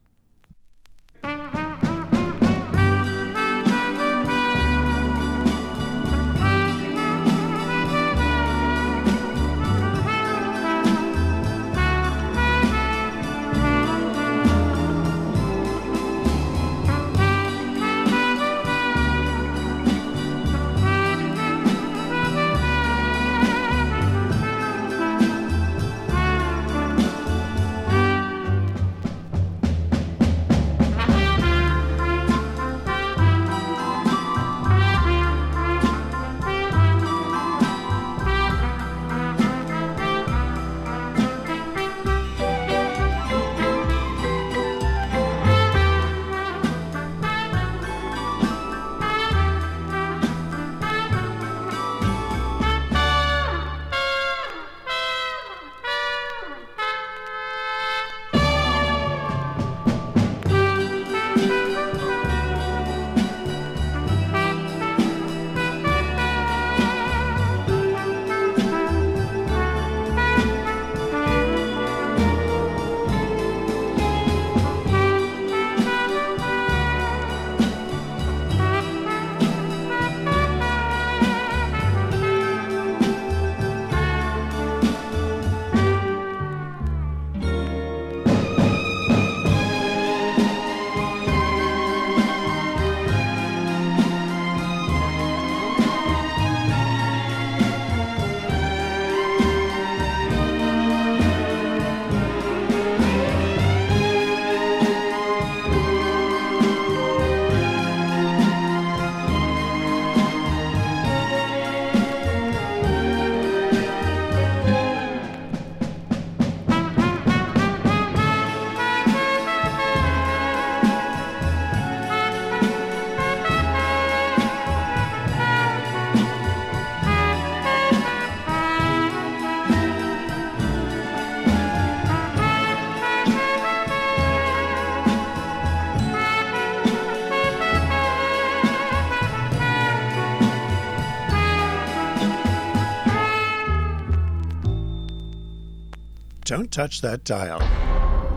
Don't 146.56 146.72
touch 146.72 147.02
that 147.02 147.22
dial. 147.22 147.58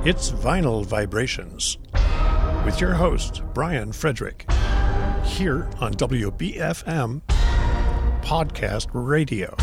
It's 0.06 0.32
Vinyl 0.32 0.86
Vibrations 0.86 1.78
with 2.66 2.82
your 2.82 2.94
host, 2.94 3.42
Brian 3.54 3.94
Frederick, 3.94 4.46
here 5.24 5.70
on 5.80 5.94
WBFM 5.94 7.22
Podcast 8.22 8.88
Radio. 8.92 9.56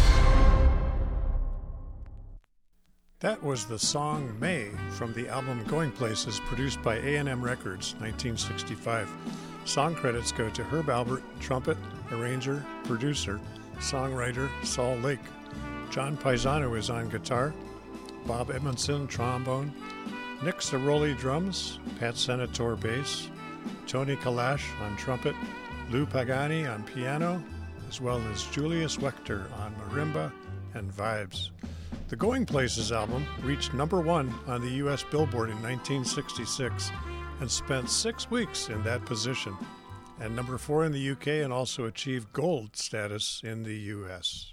That 3.20 3.42
was 3.42 3.66
the 3.66 3.78
song 3.78 4.34
Mae 4.40 4.70
from 4.92 5.12
the 5.12 5.28
album 5.28 5.62
Going 5.64 5.92
Places 5.92 6.40
produced 6.46 6.82
by 6.82 6.96
A&M 6.96 7.44
Records 7.44 7.92
1965. 7.98 9.06
Song 9.66 9.94
credits 9.94 10.32
go 10.32 10.48
to 10.48 10.64
Herb 10.64 10.86
Alpert, 10.86 11.22
trumpet, 11.40 11.76
arranger, 12.10 12.64
producer, 12.84 13.38
songwriter 13.80 14.48
Sol 14.64 14.96
Lake. 14.96 15.20
John 15.90 16.16
Pisano 16.16 16.74
is 16.78 16.88
on 16.88 17.10
guitar, 17.10 17.52
Bob 18.26 18.50
Edmondson, 18.50 19.06
trombone, 19.06 19.72
Nick 20.42 20.58
Ceroli, 20.58 21.16
drums, 21.16 21.78
Pat 22.00 22.14
Senatore 22.14 22.78
bass, 22.80 23.30
Tonni 23.86 24.16
Kalash 24.16 24.64
on 24.82 24.96
trumpet, 24.96 25.36
Lou 25.90 26.06
Pagani 26.06 26.66
on 26.66 26.82
piano, 26.82 27.42
as 27.88 28.00
well 28.00 28.20
as 28.32 28.44
Julius 28.46 28.96
Wechter 28.96 29.46
on 29.60 29.74
marimba 29.76 30.32
and 30.74 30.92
vibes. 30.92 31.50
The 32.08 32.16
Going 32.16 32.46
Places 32.46 32.90
album 32.90 33.24
reached 33.42 33.74
number 33.74 34.00
one 34.00 34.34
on 34.46 34.60
the 34.60 34.70
U.S. 34.70 35.04
Billboard 35.04 35.50
in 35.50 35.62
1966 35.62 36.90
and 37.40 37.50
spent 37.50 37.88
six 37.90 38.30
weeks 38.30 38.68
in 38.68 38.82
that 38.82 39.04
position, 39.04 39.56
and 40.20 40.34
number 40.34 40.58
four 40.58 40.84
in 40.84 40.92
the 40.92 41.10
UK 41.10 41.28
and 41.28 41.52
also 41.52 41.84
achieved 41.84 42.32
gold 42.32 42.76
status 42.76 43.40
in 43.44 43.62
the 43.62 43.74
U.S. 43.74 44.52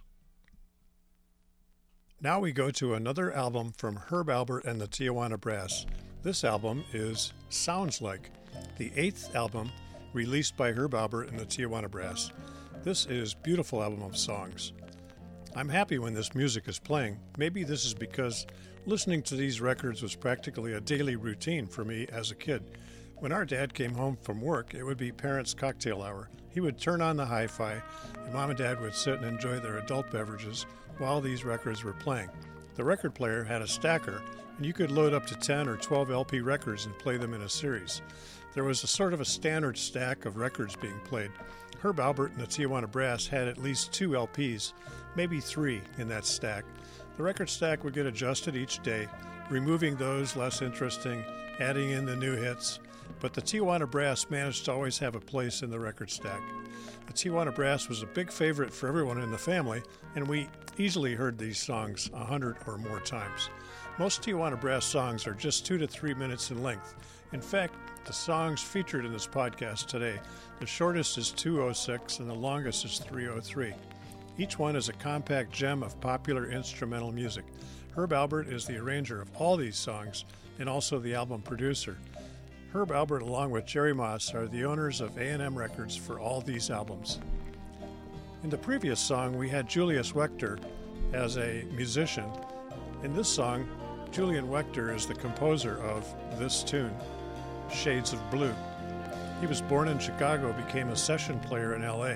Now 2.23 2.39
we 2.39 2.53
go 2.53 2.71
to 2.71 2.93
another 2.93 3.33
album 3.33 3.73
from 3.75 3.97
Herb 3.97 4.27
Alpert 4.27 4.63
and 4.63 4.79
the 4.79 4.87
Tijuana 4.87 5.37
Brass. 5.37 5.85
This 6.21 6.45
album 6.45 6.85
is 6.93 7.33
Sounds 7.49 8.01
Like. 8.01 8.29
the 8.77 8.93
eighth 8.95 9.35
album 9.35 9.69
released 10.13 10.55
by 10.55 10.71
Herb 10.71 10.93
Alpert 10.93 11.27
and 11.27 11.37
the 11.37 11.45
Tijuana 11.45 11.91
Brass. 11.91 12.31
This 12.81 13.07
is 13.07 13.33
beautiful 13.33 13.83
album 13.83 14.03
of 14.03 14.15
songs. 14.15 14.71
I'm 15.53 15.67
happy 15.67 15.99
when 15.99 16.13
this 16.13 16.33
music 16.33 16.69
is 16.69 16.79
playing. 16.79 17.19
Maybe 17.37 17.65
this 17.65 17.83
is 17.83 17.93
because 17.93 18.47
listening 18.85 19.21
to 19.23 19.35
these 19.35 19.59
records 19.59 20.01
was 20.01 20.15
practically 20.15 20.75
a 20.75 20.79
daily 20.79 21.17
routine 21.17 21.67
for 21.67 21.83
me 21.83 22.07
as 22.09 22.31
a 22.31 22.35
kid. 22.35 22.63
When 23.17 23.33
our 23.33 23.43
dad 23.43 23.73
came 23.73 23.95
home 23.95 24.17
from 24.21 24.39
work, 24.39 24.73
it 24.73 24.83
would 24.83 24.97
be 24.97 25.11
parents' 25.11 25.53
cocktail 25.53 26.01
hour. 26.01 26.29
He 26.51 26.61
would 26.61 26.79
turn 26.79 27.01
on 27.01 27.17
the 27.17 27.25
hi 27.25 27.47
fi, 27.47 27.81
and 28.23 28.33
mom 28.33 28.51
and 28.51 28.57
dad 28.57 28.79
would 28.79 28.95
sit 28.95 29.15
and 29.15 29.25
enjoy 29.25 29.59
their 29.59 29.79
adult 29.79 30.09
beverages 30.09 30.65
while 30.97 31.21
these 31.21 31.45
records 31.45 31.83
were 31.83 31.93
playing. 31.93 32.29
The 32.75 32.83
record 32.83 33.13
player 33.13 33.43
had 33.43 33.61
a 33.61 33.67
stacker, 33.67 34.21
and 34.57 34.65
you 34.65 34.73
could 34.73 34.91
load 34.91 35.13
up 35.13 35.25
to 35.27 35.35
10 35.35 35.67
or 35.67 35.77
12 35.77 36.11
LP 36.11 36.39
records 36.41 36.85
and 36.85 36.97
play 36.97 37.17
them 37.17 37.33
in 37.33 37.41
a 37.41 37.49
series. 37.49 38.01
There 38.53 38.63
was 38.63 38.83
a 38.83 38.87
sort 38.87 39.13
of 39.13 39.21
a 39.21 39.25
standard 39.25 39.77
stack 39.77 40.25
of 40.25 40.37
records 40.37 40.75
being 40.75 40.99
played. 41.05 41.31
Herb 41.81 41.97
Alpert 41.97 42.31
and 42.31 42.39
the 42.39 42.47
Tijuana 42.47 42.89
Brass 42.89 43.27
had 43.27 43.47
at 43.47 43.57
least 43.57 43.91
two 43.91 44.09
LPs, 44.09 44.73
maybe 45.15 45.39
three, 45.39 45.81
in 45.97 46.07
that 46.09 46.25
stack. 46.25 46.63
The 47.17 47.23
record 47.23 47.49
stack 47.49 47.83
would 47.83 47.93
get 47.93 48.05
adjusted 48.05 48.55
each 48.55 48.81
day, 48.83 49.07
removing 49.49 49.95
those 49.95 50.35
less 50.35 50.61
interesting, 50.61 51.23
adding 51.59 51.89
in 51.89 52.05
the 52.05 52.15
new 52.15 52.35
hits, 52.35 52.79
but 53.23 53.33
the 53.33 53.41
Tijuana 53.41 53.89
Brass 53.89 54.29
managed 54.29 54.65
to 54.65 54.73
always 54.73 54.97
have 54.99 55.15
a 55.15 55.19
place 55.19 55.61
in 55.61 55.69
the 55.69 55.79
record 55.79 56.11
stack. 56.11 56.41
The 57.07 57.13
Tijuana 57.13 57.55
Brass 57.55 57.87
was 57.87 58.03
a 58.03 58.07
big 58.07 58.29
favorite 58.29 58.73
for 58.73 58.89
everyone 58.89 59.21
in 59.21 59.31
the 59.31 59.37
family, 59.37 59.81
and 60.15 60.27
we 60.27 60.49
easily 60.77 61.15
heard 61.15 61.37
these 61.37 61.57
songs 61.57 62.09
a 62.13 62.25
hundred 62.25 62.57
or 62.67 62.77
more 62.77 62.99
times. 62.99 63.49
Most 63.97 64.21
Tijuana 64.21 64.59
Brass 64.59 64.83
songs 64.83 65.25
are 65.25 65.33
just 65.33 65.65
two 65.65 65.77
to 65.77 65.87
three 65.87 66.13
minutes 66.13 66.51
in 66.51 66.61
length. 66.61 66.95
In 67.31 67.39
fact, 67.39 67.75
the 68.05 68.11
songs 68.11 68.61
featured 68.61 69.05
in 69.05 69.13
this 69.13 69.25
podcast 69.25 69.85
today, 69.85 70.19
the 70.59 70.65
shortest 70.65 71.17
is 71.17 71.31
206 71.31 72.19
and 72.19 72.29
the 72.29 72.33
longest 72.33 72.83
is 72.83 72.99
303. 72.99 73.73
Each 74.37 74.59
one 74.59 74.75
is 74.75 74.89
a 74.89 74.93
compact 74.93 75.53
gem 75.53 75.81
of 75.81 75.97
popular 76.01 76.51
instrumental 76.51 77.13
music. 77.13 77.45
Herb 77.95 78.11
Alpert 78.11 78.51
is 78.51 78.65
the 78.65 78.75
arranger 78.75 79.21
of 79.21 79.29
all 79.37 79.55
these 79.55 79.77
songs 79.77 80.25
and 80.59 80.67
also 80.67 80.99
the 80.99 81.15
album 81.15 81.41
producer. 81.41 81.97
Herb 82.73 82.89
Alpert, 82.89 83.21
along 83.21 83.51
with 83.51 83.67
Jerry 83.67 83.93
Moss, 83.93 84.33
are 84.33 84.47
the 84.47 84.65
owners 84.65 84.99
of 84.99 85.15
A&M 85.19 85.55
Records 85.55 85.95
for 85.95 86.19
all 86.19 86.41
these 86.41 86.71
albums. 86.71 87.19
In 88.43 88.49
the 88.49 88.57
previous 88.57 88.99
song, 88.99 89.37
we 89.37 89.47
had 89.47 89.69
Julius 89.69 90.13
Wechter 90.13 90.59
as 91.13 91.37
a 91.37 91.65
musician. 91.75 92.25
In 93.03 93.13
this 93.13 93.29
song, 93.29 93.67
Julian 94.11 94.47
Wechter 94.47 94.91
is 94.95 95.05
the 95.05 95.13
composer 95.13 95.77
of 95.83 96.11
this 96.39 96.63
tune, 96.63 96.95
Shades 97.71 98.11
of 98.11 98.31
Blue. 98.31 98.55
He 99.39 99.45
was 99.45 99.61
born 99.61 99.87
in 99.87 99.99
Chicago, 99.99 100.51
became 100.53 100.89
a 100.89 100.95
session 100.95 101.39
player 101.41 101.75
in 101.75 101.83
LA. 101.83 102.15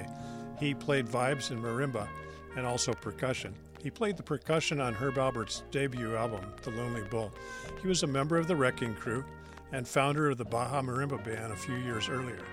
He 0.59 0.73
played 0.73 1.05
vibes 1.05 1.51
and 1.51 1.61
marimba 1.63 2.07
and 2.55 2.65
also 2.65 2.93
percussion. 2.93 3.53
He 3.83 3.91
played 3.91 4.17
the 4.17 4.23
percussion 4.23 4.81
on 4.81 4.95
Herb 4.95 5.17
Alpert's 5.17 5.61
debut 5.69 6.15
album, 6.15 6.41
The 6.63 6.71
Lonely 6.71 7.03
Bull. 7.03 7.31
He 7.79 7.87
was 7.87 8.01
a 8.01 8.07
member 8.07 8.37
of 8.37 8.47
the 8.47 8.55
Wrecking 8.55 8.95
Crew 8.95 9.23
and 9.71 9.87
founder 9.87 10.29
of 10.29 10.37
the 10.37 10.45
Baja 10.45 10.81
Marimba 10.81 11.23
Band 11.23 11.51
a 11.51 11.55
few 11.55 11.75
years 11.75 12.09
earlier. 12.09 12.43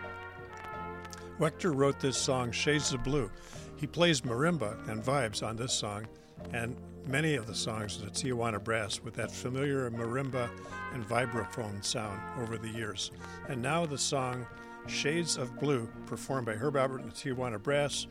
Wechter 1.38 1.74
wrote 1.74 2.00
this 2.00 2.16
song, 2.16 2.52
Shades 2.52 2.92
of 2.92 3.02
Blue. 3.02 3.30
He 3.76 3.86
plays 3.86 4.20
marimba 4.20 4.88
and 4.88 5.02
vibes 5.02 5.46
on 5.46 5.56
this 5.56 5.72
song 5.72 6.06
and 6.52 6.76
many 7.06 7.34
of 7.34 7.46
the 7.46 7.54
songs 7.54 7.96
of 7.96 8.04
the 8.04 8.10
Tijuana 8.10 8.62
Brass 8.62 9.02
with 9.02 9.14
that 9.14 9.30
familiar 9.30 9.90
marimba 9.90 10.48
and 10.92 11.06
vibraphone 11.06 11.84
sound 11.84 12.20
over 12.40 12.56
the 12.56 12.68
years. 12.68 13.10
And 13.48 13.60
now 13.60 13.84
the 13.84 13.98
song 13.98 14.46
Shades 14.86 15.36
of 15.36 15.58
Blue, 15.58 15.88
performed 16.06 16.46
by 16.46 16.52
Herb 16.52 16.74
Alpert 16.74 17.00
and 17.00 17.10
the 17.10 17.14
Tijuana 17.14 17.62
Brass, 17.62 18.06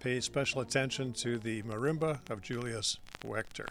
pays 0.00 0.24
special 0.24 0.60
attention 0.60 1.12
to 1.14 1.38
the 1.38 1.62
marimba 1.62 2.18
of 2.30 2.42
Julius 2.42 2.98
Wechter. 3.24 3.68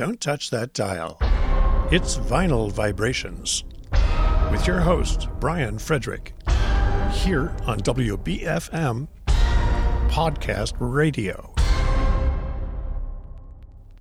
Don't 0.00 0.18
touch 0.18 0.48
that 0.48 0.72
dial. 0.72 1.18
It's 1.92 2.16
Vinyl 2.16 2.72
Vibrations 2.72 3.64
with 4.50 4.66
your 4.66 4.80
host, 4.80 5.28
Brian 5.40 5.78
Frederick. 5.78 6.32
here 7.12 7.54
on 7.66 7.80
WBFM 7.80 9.08
Podcast 10.08 10.72
Radio. 10.78 11.52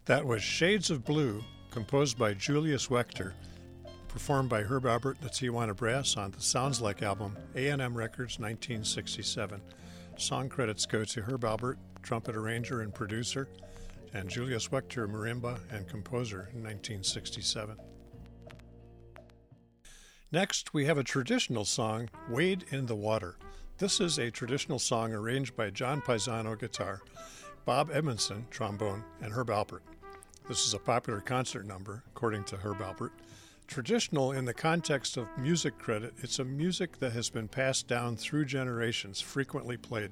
That 0.05 0.25
was 0.25 0.41
Shades 0.41 0.89
of 0.89 1.03
Blue, 1.03 1.43
composed 1.69 2.17
by 2.17 2.33
Julius 2.33 2.87
Wechter, 2.87 3.33
performed 4.07 4.47
by 4.47 4.61
Herb 4.61 4.83
Alpert 4.83 5.19
and 5.19 5.23
the 5.23 5.29
Tijuana 5.29 5.75
Brass 5.75 6.15
on 6.15 6.31
the 6.31 6.39
Sounds 6.39 6.79
Like 6.79 7.03
album, 7.03 7.35
A&M 7.57 7.93
Records, 7.93 8.39
1967. 8.39 9.61
Song 10.17 10.47
credits 10.47 10.85
go 10.85 11.03
to 11.03 11.21
Herb 11.23 11.41
Alpert, 11.41 11.75
trumpet 12.03 12.37
arranger 12.37 12.83
and 12.83 12.93
producer, 12.93 13.49
and 14.13 14.29
Julius 14.29 14.69
Wechter, 14.69 15.07
marimba 15.07 15.59
and 15.71 15.87
composer 15.87 16.49
in 16.53 16.63
1967. 16.63 17.75
Next, 20.31 20.73
we 20.73 20.85
have 20.85 20.97
a 20.97 21.03
traditional 21.03 21.65
song, 21.65 22.09
Wade 22.29 22.65
in 22.69 22.85
the 22.85 22.95
Water. 22.95 23.37
This 23.79 23.99
is 23.99 24.19
a 24.19 24.29
traditional 24.29 24.77
song 24.77 25.13
arranged 25.13 25.55
by 25.55 25.69
John 25.69 26.01
Pisano 26.01 26.59
guitar, 26.59 27.01
Bob 27.65 27.89
Edmondson 27.91 28.45
trombone, 28.51 29.03
and 29.21 29.33
Herb 29.33 29.49
Alpert. 29.49 29.81
This 30.47 30.67
is 30.67 30.73
a 30.73 30.79
popular 30.79 31.19
concert 31.19 31.65
number, 31.65 32.03
according 32.07 32.43
to 32.45 32.57
Herb 32.57 32.79
Alpert. 32.79 33.11
Traditional 33.67 34.31
in 34.31 34.45
the 34.45 34.53
context 34.53 35.15
of 35.15 35.27
music 35.37 35.77
credit, 35.77 36.13
it's 36.17 36.39
a 36.39 36.43
music 36.43 36.97
that 36.99 37.13
has 37.13 37.29
been 37.29 37.47
passed 37.47 37.87
down 37.87 38.15
through 38.15 38.45
generations, 38.45 39.21
frequently 39.21 39.77
played. 39.77 40.11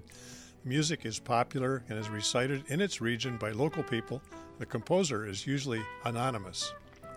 Music 0.67 1.05
is 1.05 1.17
popular 1.17 1.81
and 1.87 1.97
is 1.97 2.09
recited 2.09 2.61
in 2.67 2.81
its 2.81 2.99
region 2.99 3.37
by 3.37 3.51
local 3.51 3.83
people. 3.83 4.21
The 4.59 4.65
composer 4.65 5.25
is 5.25 5.47
usually 5.47 5.81
anonymous. 6.03 6.73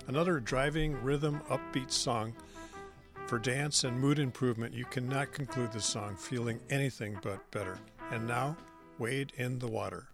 Another 0.07 0.39
driving, 0.39 0.95
rhythm, 1.03 1.41
upbeat 1.49 1.91
song 1.91 2.33
for 3.27 3.41
dance 3.41 3.83
and 3.83 3.99
mood 3.99 4.21
improvement. 4.21 4.73
You 4.73 4.85
cannot 4.85 5.33
conclude 5.33 5.73
the 5.73 5.81
song 5.81 6.15
feeling 6.15 6.61
anything 6.71 7.19
but 7.23 7.51
better. 7.51 7.77
And 8.13 8.25
now, 8.29 8.57
Wade 9.01 9.33
in 9.37 9.59
the 9.59 9.67
Water. 9.67 10.07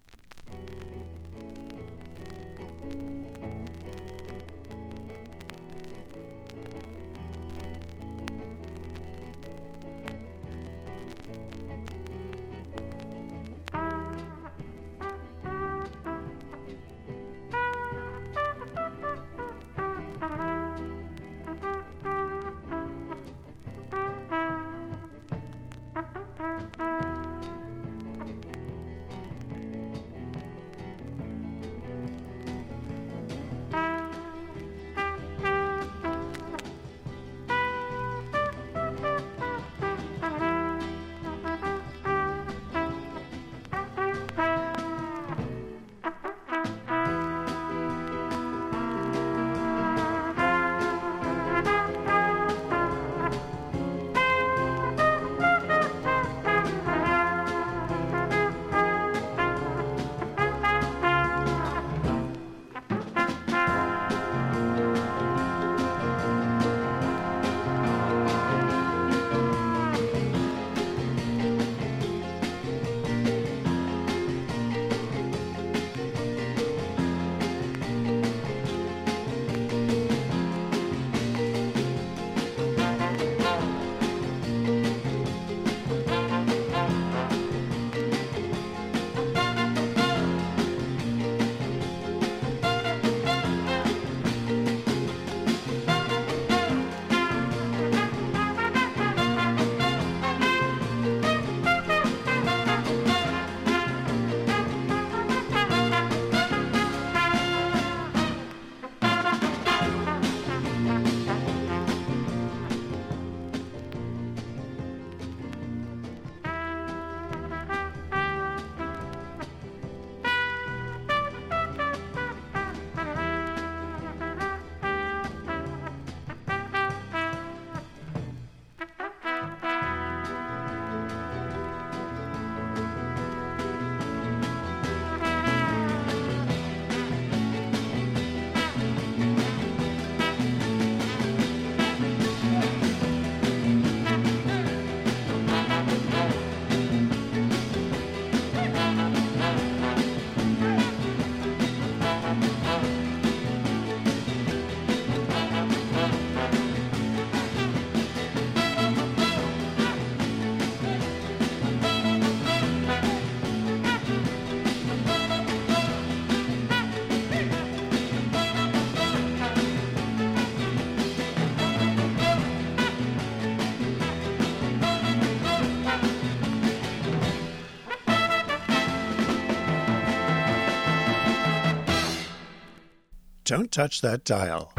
Don't 183.47 183.70
touch 183.70 184.01
that 184.01 184.24
dial. 184.24 184.72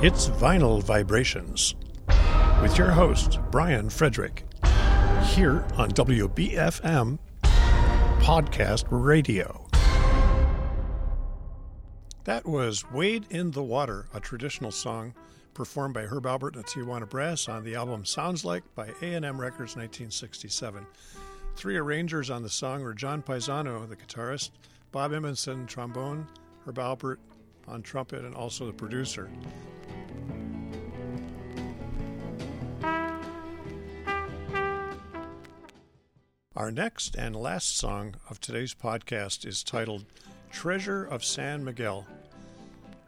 It's 0.00 0.28
Vinyl 0.28 0.80
Vibrations 0.80 1.74
with 2.62 2.78
your 2.78 2.92
host, 2.92 3.40
Brian 3.50 3.90
Frederick, 3.90 4.44
here 5.24 5.66
on 5.76 5.90
WBFM 5.90 7.18
Podcast 8.20 8.84
Radio. 8.90 9.66
That 12.22 12.46
was 12.46 12.88
Wade 12.92 13.26
in 13.30 13.50
the 13.50 13.64
Water, 13.64 14.06
a 14.14 14.20
traditional 14.20 14.70
song 14.70 15.12
performed 15.52 15.94
by 15.94 16.02
Herb 16.02 16.26
Alpert 16.26 16.54
and 16.54 16.64
Tijuana 16.64 17.10
Brass 17.10 17.48
on 17.48 17.64
the 17.64 17.74
album 17.74 18.04
Sounds 18.04 18.44
Like 18.44 18.62
by 18.76 18.86
A&M 19.02 19.40
Records 19.40 19.74
1967. 19.74 20.86
Three 21.56 21.76
arrangers 21.76 22.30
on 22.30 22.44
the 22.44 22.48
song 22.48 22.84
were 22.84 22.94
John 22.94 23.20
Pisano, 23.20 23.88
the 23.88 23.96
guitarist, 23.96 24.50
Bob 24.92 25.12
Edmondson, 25.12 25.66
trombone, 25.66 26.28
Herb 26.64 26.76
Alpert, 26.76 27.16
on 27.68 27.82
trumpet 27.82 28.24
and 28.24 28.34
also 28.34 28.66
the 28.66 28.72
producer. 28.72 29.30
Our 36.56 36.70
next 36.70 37.16
and 37.16 37.36
last 37.36 37.76
song 37.76 38.14
of 38.30 38.40
today's 38.40 38.74
podcast 38.74 39.46
is 39.46 39.62
titled 39.62 40.06
Treasure 40.50 41.04
of 41.04 41.22
San 41.22 41.62
Miguel. 41.64 42.06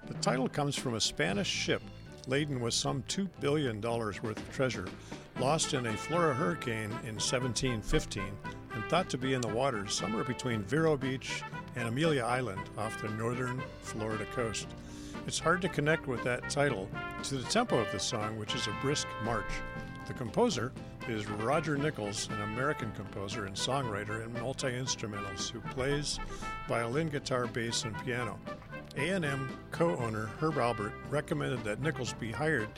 The 0.06 0.14
title 0.14 0.48
comes 0.48 0.76
from 0.76 0.94
a 0.94 1.00
Spanish 1.00 1.48
ship 1.48 1.82
laden 2.26 2.60
with 2.60 2.74
some 2.74 3.02
$2 3.08 3.28
billion 3.40 3.80
worth 3.80 4.22
of 4.24 4.52
treasure 4.52 4.86
lost 5.40 5.72
in 5.72 5.86
a 5.86 5.96
Florida 5.96 6.34
hurricane 6.34 6.90
in 7.04 7.14
1715 7.14 8.24
and 8.74 8.84
thought 8.84 9.08
to 9.10 9.18
be 9.18 9.34
in 9.34 9.40
the 9.40 9.48
waters 9.48 9.94
somewhere 9.94 10.24
between 10.24 10.62
Vero 10.62 10.96
Beach 10.96 11.42
and 11.76 11.88
Amelia 11.88 12.22
Island 12.22 12.60
off 12.76 13.00
the 13.00 13.08
northern 13.10 13.62
Florida 13.80 14.26
coast. 14.34 14.68
It's 15.26 15.38
hard 15.38 15.60
to 15.62 15.68
connect 15.68 16.06
with 16.06 16.22
that 16.24 16.48
title 16.48 16.88
to 17.24 17.36
the 17.36 17.48
tempo 17.50 17.78
of 17.78 17.90
the 17.92 18.00
song, 18.00 18.38
which 18.38 18.54
is 18.54 18.66
a 18.66 18.76
brisk 18.80 19.06
march. 19.24 19.50
The 20.06 20.14
composer 20.14 20.72
is 21.06 21.28
Roger 21.28 21.76
Nichols, 21.76 22.28
an 22.30 22.40
American 22.42 22.92
composer 22.92 23.44
and 23.44 23.54
songwriter 23.54 24.24
and 24.24 24.32
multi-instrumentalist 24.34 25.50
who 25.50 25.60
plays 25.60 26.18
violin, 26.66 27.08
guitar, 27.08 27.46
bass, 27.46 27.84
and 27.84 27.94
piano. 28.04 28.38
A&M 28.96 29.48
co-owner 29.70 30.30
Herb 30.40 30.54
Alpert 30.54 30.92
recommended 31.10 31.62
that 31.64 31.80
Nichols 31.80 32.14
be 32.14 32.32
hired 32.32 32.68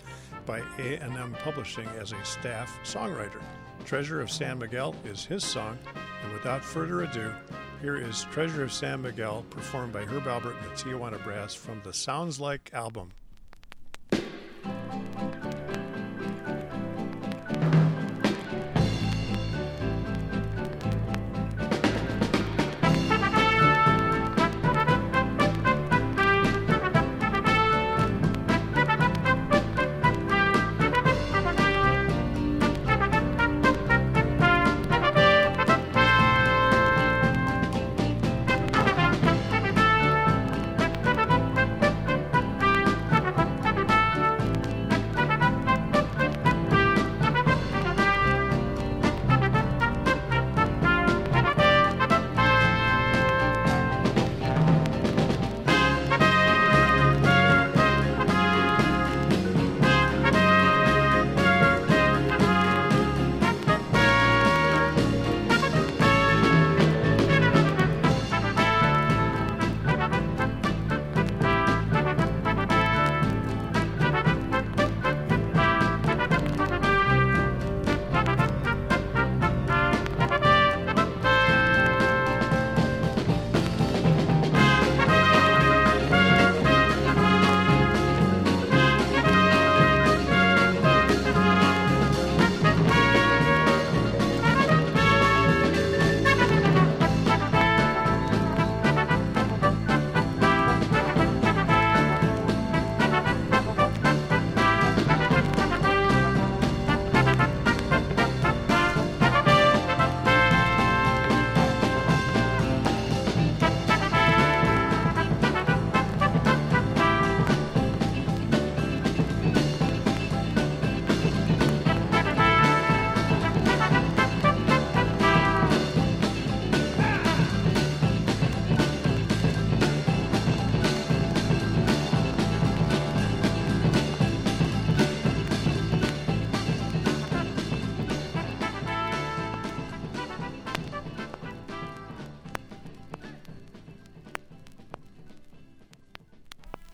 by 0.44 0.60
A&M 0.78 1.36
Publishing 1.44 1.88
as 1.98 2.12
a 2.12 2.24
staff 2.24 2.78
songwriter. 2.82 3.40
Treasure 3.84 4.20
of 4.20 4.30
San 4.30 4.58
Miguel 4.58 4.94
is 5.04 5.24
his 5.24 5.42
song, 5.44 5.78
and 6.22 6.32
without 6.32 6.64
further 6.64 7.02
ado, 7.02 7.32
here 7.80 7.96
is 7.96 8.24
Treasure 8.30 8.62
of 8.62 8.72
San 8.72 9.02
Miguel 9.02 9.44
performed 9.50 9.92
by 9.92 10.04
Herb 10.04 10.24
Alpert 10.24 10.56
and 10.62 10.70
the 10.70 10.82
Tijuana 10.82 11.22
Brass 11.24 11.54
from 11.54 11.80
the 11.82 11.92
Sounds 11.92 12.38
Like 12.38 12.70
album. 12.72 13.10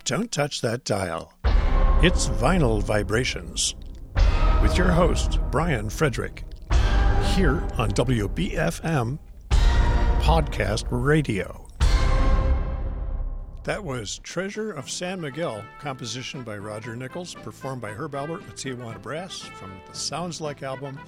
Don't 0.06 0.30
touch 0.30 0.60
that 0.60 0.84
dial. 0.84 1.32
It's 2.00 2.28
Vinyl 2.28 2.80
Vibrations 2.80 3.74
with 4.62 4.78
your 4.78 4.92
host, 4.92 5.40
Brian 5.50 5.90
Frederick, 5.90 6.44
here 7.34 7.66
on 7.76 7.90
WBFM 7.90 9.18
Podcast 10.20 10.84
Radio. 10.90 11.66
That 13.64 13.82
was 13.82 14.18
Treasure 14.18 14.70
of 14.70 14.88
San 14.88 15.20
Miguel, 15.20 15.64
composition 15.80 16.44
by 16.44 16.56
Roger 16.56 16.94
Nichols, 16.94 17.34
performed 17.34 17.82
by 17.82 17.90
Herb 17.90 18.12
Alpert 18.12 18.44
and 18.44 18.54
Tijuana 18.54 19.02
Brass 19.02 19.40
from 19.40 19.72
the 19.90 19.98
Sounds 19.98 20.40
Like 20.40 20.62
album, 20.62 21.00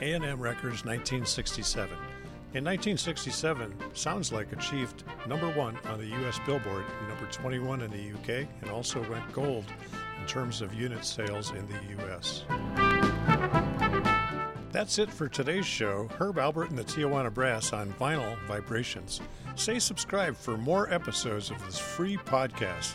A&M 0.00 0.40
Records, 0.40 0.84
1967. 0.84 1.96
In 2.56 2.64
1967, 2.64 3.74
Sounds 3.92 4.32
Like 4.32 4.50
achieved 4.50 5.04
number 5.28 5.50
one 5.50 5.76
on 5.90 5.98
the 5.98 6.06
U.S. 6.06 6.40
Billboard, 6.46 6.86
number 7.06 7.26
21 7.30 7.82
in 7.82 7.90
the 7.90 7.98
U.K., 7.98 8.48
and 8.62 8.70
also 8.70 9.06
went 9.10 9.30
gold 9.34 9.66
in 10.18 10.26
terms 10.26 10.62
of 10.62 10.72
unit 10.72 11.04
sales 11.04 11.50
in 11.50 11.66
the 11.66 12.02
U.S. 12.02 12.44
That's 14.72 14.98
it 14.98 15.10
for 15.10 15.28
today's 15.28 15.66
show. 15.66 16.08
Herb 16.18 16.36
Alpert 16.36 16.70
and 16.70 16.78
the 16.78 16.84
Tijuana 16.84 17.32
Brass 17.32 17.74
on 17.74 17.92
Vinyl 18.00 18.38
Vibrations. 18.46 19.20
Say 19.56 19.78
subscribe 19.78 20.34
for 20.34 20.56
more 20.56 20.90
episodes 20.90 21.50
of 21.50 21.62
this 21.66 21.78
free 21.78 22.16
podcast. 22.16 22.94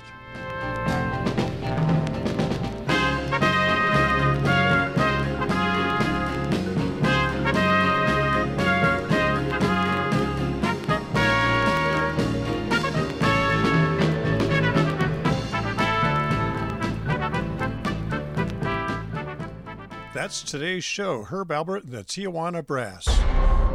That's 20.32 20.43
today's 20.43 20.86
show. 20.86 21.25
Herb 21.25 21.49
Alpert 21.49 21.84
and 21.84 21.91
the 21.91 22.05
Tijuana 22.05 22.65
Brass 22.65 23.05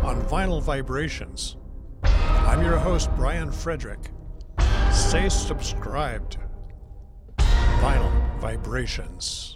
on 0.02 0.22
Vinyl 0.22 0.62
Vibrations. 0.62 1.58
I'm 2.02 2.62
your 2.62 2.78
host, 2.78 3.10
Brian 3.14 3.52
Frederick. 3.52 4.10
Stay 4.90 5.28
subscribed. 5.28 6.38
Vinyl 7.36 8.40
Vibrations. 8.40 9.55